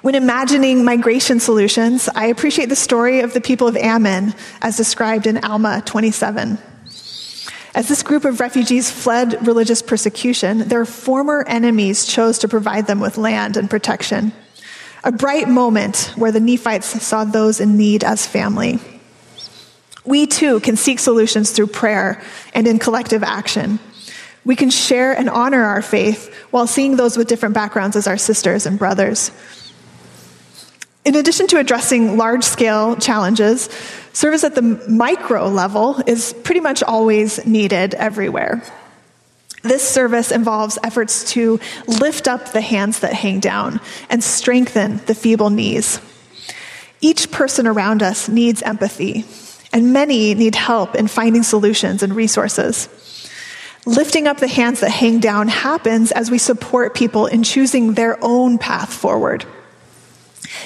When 0.02 0.16
imagining 0.16 0.86
migration 0.86 1.42
solutions, 1.42 2.08
I 2.16 2.28
appreciate 2.28 2.70
the 2.70 2.76
story 2.78 3.20
of 3.20 3.34
the 3.34 3.42
people 3.42 3.68
of 3.68 3.76
Ammon 3.76 4.34
as 4.62 4.78
described 4.78 5.28
in 5.28 5.44
Alma 5.44 5.84
27. 5.86 6.58
As 7.80 7.88
this 7.88 8.04
group 8.04 8.26
of 8.26 8.42
refugees 8.42 8.92
fled 8.92 9.48
religious 9.48 9.82
persecution, 9.82 10.68
their 10.68 10.84
former 10.84 11.46
enemies 11.48 12.06
chose 12.06 12.40
to 12.40 12.50
provide 12.50 12.88
them 12.88 13.00
with 13.00 13.18
land 13.18 13.56
and 13.56 13.70
protection. 13.70 14.34
A 15.06 15.14
bright 15.14 15.48
moment 15.48 16.12
where 16.18 16.34
the 16.34 16.42
Nephites 16.42 17.02
saw 17.02 17.24
those 17.24 17.62
in 17.62 17.78
need 17.78 18.04
as 18.04 18.28
family. 18.28 18.80
We 20.04 20.28
too 20.28 20.60
can 20.60 20.76
seek 20.76 21.00
solutions 21.00 21.52
through 21.52 21.68
prayer 21.68 22.22
and 22.54 22.68
in 22.68 22.80
collective 22.80 23.24
action. 23.24 23.80
We 24.44 24.58
can 24.58 24.72
share 24.72 25.18
and 25.18 25.30
honor 25.30 25.64
our 25.64 25.82
faith 25.82 26.36
while 26.52 26.68
seeing 26.68 26.98
those 26.98 27.16
with 27.16 27.30
different 27.30 27.56
backgrounds 27.56 27.96
as 27.96 28.08
our 28.08 28.18
sisters 28.18 28.66
and 28.66 28.78
brothers. 28.78 29.32
In 31.06 31.16
addition 31.16 31.48
to 31.48 31.60
addressing 31.60 32.18
large 32.18 32.44
scale 32.44 32.98
challenges, 32.98 33.70
service 34.14 34.44
at 34.44 34.56
the 34.56 34.62
micro 34.90 35.48
level 35.48 36.02
is 36.06 36.34
pretty 36.44 36.62
much 36.62 36.84
always 36.84 37.46
needed 37.46 37.94
everywhere. 37.94 38.64
This 39.62 39.88
service 39.88 40.32
involves 40.32 40.78
efforts 40.84 41.32
to 41.32 41.60
lift 41.88 42.28
up 42.28 42.52
the 42.52 42.62
hands 42.62 43.00
that 43.00 43.14
hang 43.14 43.40
down 43.40 43.82
and 44.10 44.24
strengthen 44.24 44.98
the 45.06 45.16
feeble 45.16 45.50
knees. 45.50 46.00
Each 47.02 47.30
person 47.30 47.68
around 47.68 48.02
us 48.02 48.30
needs 48.30 48.62
empathy, 48.62 49.26
and 49.74 49.94
many 49.94 50.34
need 50.34 50.56
help 50.56 50.96
in 50.96 51.08
finding 51.08 51.44
solutions 51.44 52.04
and 52.04 52.16
resources. 52.16 52.90
Lifting 53.86 54.28
up 54.28 54.38
the 54.38 54.48
hands 54.48 54.82
that 54.82 54.92
hang 54.92 55.20
down 55.20 55.48
happens 55.48 56.12
as 56.12 56.30
we 56.30 56.38
support 56.38 56.94
people 56.94 57.26
in 57.26 57.44
choosing 57.44 57.94
their 57.94 58.18
own 58.22 58.58
path 58.58 58.94
forward. 58.94 59.46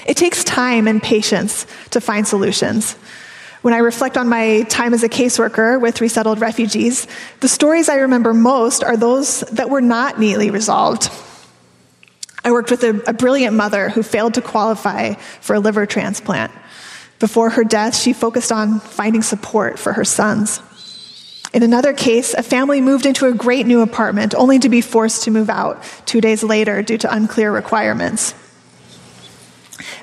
It 0.05 0.17
takes 0.17 0.43
time 0.43 0.87
and 0.87 1.01
patience 1.01 1.65
to 1.91 2.01
find 2.01 2.27
solutions. 2.27 2.95
When 3.63 3.73
I 3.73 3.77
reflect 3.77 4.17
on 4.17 4.27
my 4.27 4.63
time 4.63 4.93
as 4.93 5.03
a 5.03 5.09
caseworker 5.09 5.79
with 5.79 6.01
resettled 6.01 6.41
refugees, 6.41 7.07
the 7.39 7.47
stories 7.47 7.87
I 7.87 7.95
remember 7.99 8.33
most 8.33 8.83
are 8.83 8.97
those 8.97 9.39
that 9.53 9.69
were 9.69 9.79
not 9.79 10.19
neatly 10.19 10.51
resolved. 10.51 11.09
I 12.43 12.51
worked 12.51 12.69
with 12.69 12.83
a, 12.83 13.01
a, 13.07 13.13
brilliant 13.13 13.55
mother 13.55 13.87
who 13.87 14.03
failed 14.03 14.33
to 14.33 14.41
qualify 14.41 15.13
for 15.13 15.55
a 15.55 15.61
liver 15.61 15.85
transplant. 15.85 16.51
Before 17.19 17.51
her 17.51 17.63
death, 17.63 17.95
she 17.95 18.11
focused 18.11 18.51
on 18.51 18.81
finding 18.81 19.21
support 19.21 19.79
for 19.79 19.93
her 19.93 20.03
sons. 20.03 20.61
In 21.53 21.63
another 21.63 21.93
case, 21.93 22.33
a 22.33 22.43
family 22.43 22.81
moved 22.81 23.05
into 23.05 23.27
a 23.27 23.33
great 23.33 23.65
new 23.65 23.79
apartment 23.79 24.35
only 24.35 24.59
to 24.59 24.67
be 24.67 24.81
forced 24.81 25.23
to 25.23 25.31
move 25.31 25.49
out 25.49 25.81
two 26.05 26.19
days 26.19 26.43
later 26.43 26.81
due 26.81 26.97
to 26.97 27.15
unclear 27.15 27.49
requirements. 27.49 28.35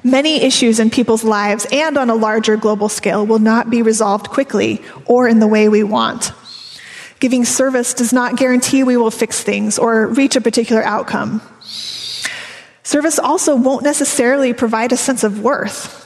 Many 0.02 0.42
issues 0.42 0.80
in 0.80 0.90
people's 0.90 1.24
lives 1.24 1.66
and 1.70 1.96
on 1.96 2.10
a 2.10 2.14
larger 2.14 2.56
global 2.56 2.88
scale 2.88 3.26
will 3.26 3.38
not 3.38 3.70
be 3.70 3.82
resolved 3.82 4.28
quickly 4.28 4.82
or 5.06 5.28
in 5.28 5.38
the 5.38 5.46
way 5.46 5.68
we 5.68 5.82
want. 5.82 6.32
Giving 7.20 7.44
service 7.44 7.92
does 7.92 8.12
not 8.12 8.36
guarantee 8.36 8.82
we 8.82 8.96
will 8.96 9.10
fix 9.10 9.42
things 9.42 9.78
or 9.78 10.06
reach 10.06 10.36
a 10.36 10.40
particular 10.40 10.82
outcome. 10.82 11.42
Service 12.82 13.18
also 13.18 13.56
won't 13.56 13.84
necessarily 13.84 14.52
provide 14.54 14.92
a 14.92 14.96
sense 14.96 15.22
of 15.22 15.40
worth. 15.40 15.98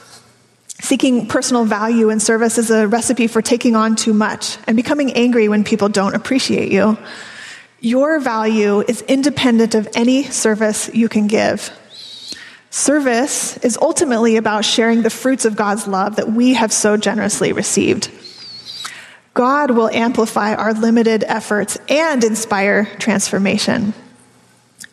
Seeking 0.81 1.25
personal 1.25 1.65
value 1.65 2.09
in 2.09 2.19
service 2.19 2.57
is 2.57 2.69
a 2.69 2.87
recipe 2.87 3.27
for 3.27 3.41
taking 3.41 3.75
on 3.75 3.95
too 3.95 4.13
much 4.13 4.57
and 4.67 4.75
becoming 4.75 5.13
angry 5.13 5.47
when 5.47 5.63
people 5.63 5.89
don't 5.89 6.13
appreciate 6.13 6.71
you. 6.71 6.97
Your 7.79 8.19
value 8.19 8.81
is 8.81 9.01
independent 9.03 9.73
of 9.73 9.87
any 9.95 10.23
service 10.23 10.89
you 10.93 11.09
can 11.09 11.27
give. 11.27 11.71
Service 12.75 13.55
is 13.59 13.77
ultimately 13.81 14.35
about 14.35 14.65
sharing 14.65 15.01
the 15.01 15.09
fruits 15.09 15.45
of 15.45 15.55
God's 15.55 15.87
love 15.87 16.17
that 16.17 16.33
we 16.33 16.55
have 16.55 16.73
so 16.73 16.97
generously 16.97 17.53
received. 17.53 18.11
God 19.33 19.71
will 19.71 19.87
amplify 19.87 20.53
our 20.55 20.73
limited 20.73 21.23
efforts 21.25 21.77
and 21.87 22.21
inspire 22.21 22.83
transformation. 22.99 23.93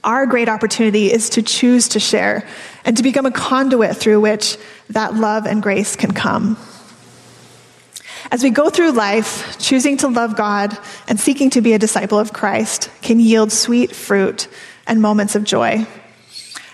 Our 0.05 0.27
great 0.27 0.49
opportunity 0.49 1.13
is 1.13 1.31
to 1.31 1.43
choose 1.43 1.89
to 1.89 1.99
share 1.99 2.47
and 2.85 2.97
to 2.99 3.03
become 3.03 3.27
a 3.27 3.33
conduit 3.33 3.97
through 3.97 4.21
which 4.21 4.59
that 4.91 5.15
love 5.17 5.45
and 5.45 5.61
grace 5.61 5.97
can 5.97 6.13
come. 6.13 6.57
As 8.31 8.45
we 8.45 8.51
go 8.51 8.71
through 8.71 8.93
life, 8.93 9.59
choosing 9.59 9.97
to 9.99 10.09
love 10.09 10.37
God 10.37 10.79
and 11.09 11.19
seeking 11.19 11.51
to 11.51 11.61
be 11.61 11.73
a 11.73 11.81
disciple 11.81 12.21
of 12.21 12.33
Christ 12.33 12.91
can 13.03 13.19
yield 13.19 13.51
sweet 13.51 13.93
fruit 13.93 14.47
and 14.87 15.03
moments 15.03 15.35
of 15.35 15.43
joy. 15.43 15.85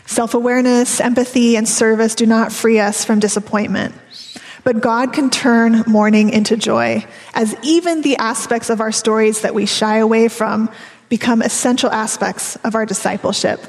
Self 0.09 0.33
awareness, 0.33 1.03
empathy, 1.03 1.55
and 1.55 1.68
service 1.68 2.14
do 2.14 2.25
not 2.25 2.51
free 2.51 2.81
us 2.81 3.05
from 3.05 3.18
disappointment. 3.18 3.94
But 4.64 4.81
God 4.81 5.12
can 5.12 5.29
turn 5.29 5.85
mourning 5.87 6.31
into 6.31 6.57
joy, 6.57 7.05
as 7.35 7.55
even 7.62 8.01
the 8.01 8.16
aspects 8.16 8.71
of 8.71 8.81
our 8.81 8.90
stories 8.90 9.42
that 9.42 9.55
we 9.55 9.66
shy 9.66 9.99
away 9.99 10.29
from 10.29 10.71
become 11.11 11.42
essential 11.42 11.90
aspects 11.90 12.57
of 12.64 12.75
our 12.75 12.87
discipleship. 12.87 13.61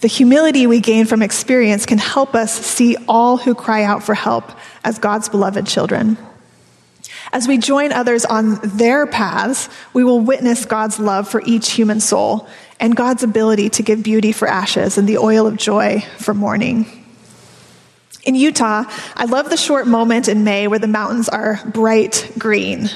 The 0.00 0.06
humility 0.06 0.68
we 0.68 0.78
gain 0.78 1.06
from 1.06 1.22
experience 1.22 1.86
can 1.86 1.98
help 1.98 2.36
us 2.36 2.52
see 2.52 2.96
all 3.08 3.36
who 3.36 3.56
cry 3.56 3.82
out 3.82 4.04
for 4.04 4.14
help 4.14 4.48
as 4.84 5.00
God's 5.00 5.28
beloved 5.28 5.66
children. 5.66 6.16
As 7.32 7.48
we 7.48 7.56
join 7.56 7.92
others 7.92 8.26
on 8.26 8.60
their 8.62 9.06
paths, 9.06 9.70
we 9.94 10.04
will 10.04 10.20
witness 10.20 10.66
God's 10.66 10.98
love 10.98 11.28
for 11.28 11.42
each 11.46 11.70
human 11.70 11.98
soul 11.98 12.46
and 12.78 12.94
God's 12.94 13.22
ability 13.22 13.70
to 13.70 13.82
give 13.82 14.02
beauty 14.02 14.32
for 14.32 14.46
ashes 14.46 14.98
and 14.98 15.08
the 15.08 15.18
oil 15.18 15.46
of 15.46 15.56
joy 15.56 16.04
for 16.18 16.34
mourning. 16.34 16.86
In 18.24 18.34
Utah, 18.34 18.84
I 19.16 19.24
love 19.24 19.48
the 19.48 19.56
short 19.56 19.86
moment 19.86 20.28
in 20.28 20.44
May 20.44 20.68
where 20.68 20.78
the 20.78 20.86
mountains 20.86 21.28
are 21.28 21.58
bright 21.64 22.30
green. 22.38 22.90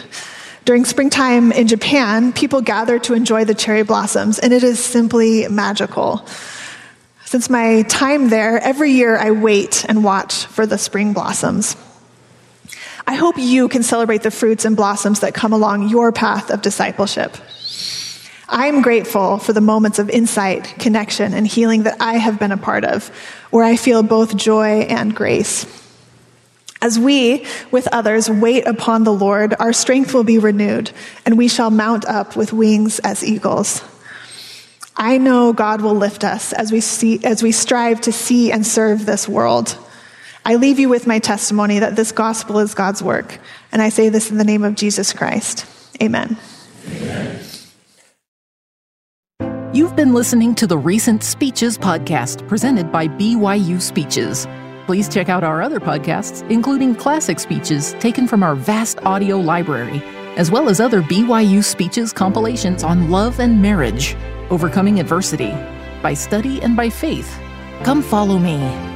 During 0.66 0.84
springtime 0.84 1.50
in 1.52 1.66
Japan, 1.66 2.32
people 2.32 2.60
gather 2.60 2.98
to 3.00 3.14
enjoy 3.14 3.44
the 3.44 3.54
cherry 3.54 3.84
blossoms, 3.84 4.38
and 4.38 4.52
it 4.52 4.62
is 4.62 4.78
simply 4.78 5.48
magical. 5.48 6.26
Since 7.24 7.48
my 7.48 7.82
time 7.82 8.28
there, 8.28 8.58
every 8.58 8.92
year 8.92 9.16
I 9.16 9.30
wait 9.30 9.84
and 9.88 10.04
watch 10.04 10.44
for 10.46 10.66
the 10.66 10.78
spring 10.78 11.12
blossoms. 11.12 11.76
I 13.06 13.14
hope 13.14 13.36
you 13.38 13.68
can 13.68 13.84
celebrate 13.84 14.22
the 14.22 14.30
fruits 14.30 14.64
and 14.64 14.76
blossoms 14.76 15.20
that 15.20 15.32
come 15.32 15.52
along 15.52 15.88
your 15.88 16.10
path 16.10 16.50
of 16.50 16.60
discipleship. 16.60 17.36
I'm 18.48 18.82
grateful 18.82 19.38
for 19.38 19.52
the 19.52 19.60
moments 19.60 19.98
of 19.98 20.10
insight, 20.10 20.74
connection, 20.78 21.32
and 21.32 21.46
healing 21.46 21.84
that 21.84 21.96
I 22.00 22.14
have 22.14 22.38
been 22.38 22.52
a 22.52 22.56
part 22.56 22.84
of, 22.84 23.08
where 23.50 23.64
I 23.64 23.76
feel 23.76 24.02
both 24.02 24.36
joy 24.36 24.82
and 24.82 25.14
grace. 25.14 25.66
As 26.82 26.98
we, 26.98 27.46
with 27.70 27.88
others, 27.92 28.28
wait 28.28 28.66
upon 28.66 29.04
the 29.04 29.12
Lord, 29.12 29.54
our 29.58 29.72
strength 29.72 30.12
will 30.12 30.24
be 30.24 30.38
renewed, 30.38 30.90
and 31.24 31.38
we 31.38 31.48
shall 31.48 31.70
mount 31.70 32.04
up 32.04 32.36
with 32.36 32.52
wings 32.52 32.98
as 33.00 33.24
eagles. 33.24 33.82
I 34.96 35.18
know 35.18 35.52
God 35.52 35.80
will 35.80 35.94
lift 35.94 36.24
us 36.24 36.52
as 36.52 36.72
we, 36.72 36.80
see, 36.80 37.24
as 37.24 37.42
we 37.42 37.52
strive 37.52 38.00
to 38.02 38.12
see 38.12 38.52
and 38.52 38.66
serve 38.66 39.06
this 39.06 39.28
world. 39.28 39.78
I 40.46 40.54
leave 40.54 40.78
you 40.78 40.88
with 40.88 41.08
my 41.08 41.18
testimony 41.18 41.80
that 41.80 41.96
this 41.96 42.12
gospel 42.12 42.60
is 42.60 42.72
God's 42.72 43.02
work, 43.02 43.40
and 43.72 43.82
I 43.82 43.88
say 43.88 44.10
this 44.10 44.30
in 44.30 44.38
the 44.38 44.44
name 44.44 44.62
of 44.62 44.76
Jesus 44.76 45.12
Christ. 45.12 45.66
Amen. 46.00 46.36
Amen. 46.86 47.40
You've 49.72 49.96
been 49.96 50.14
listening 50.14 50.54
to 50.54 50.68
the 50.68 50.78
Recent 50.78 51.24
Speeches 51.24 51.76
podcast 51.76 52.46
presented 52.46 52.92
by 52.92 53.08
BYU 53.08 53.82
Speeches. 53.82 54.46
Please 54.86 55.08
check 55.08 55.28
out 55.28 55.42
our 55.42 55.62
other 55.62 55.80
podcasts, 55.80 56.48
including 56.48 56.94
classic 56.94 57.40
speeches 57.40 57.94
taken 57.94 58.28
from 58.28 58.44
our 58.44 58.54
vast 58.54 59.04
audio 59.04 59.40
library, 59.40 60.00
as 60.36 60.52
well 60.52 60.68
as 60.68 60.78
other 60.78 61.02
BYU 61.02 61.64
Speeches 61.64 62.12
compilations 62.12 62.84
on 62.84 63.10
love 63.10 63.40
and 63.40 63.60
marriage, 63.60 64.14
overcoming 64.50 65.00
adversity, 65.00 65.50
by 66.02 66.14
study 66.14 66.62
and 66.62 66.76
by 66.76 66.88
faith. 66.88 67.36
Come 67.82 68.00
follow 68.00 68.38
me, 68.38 68.95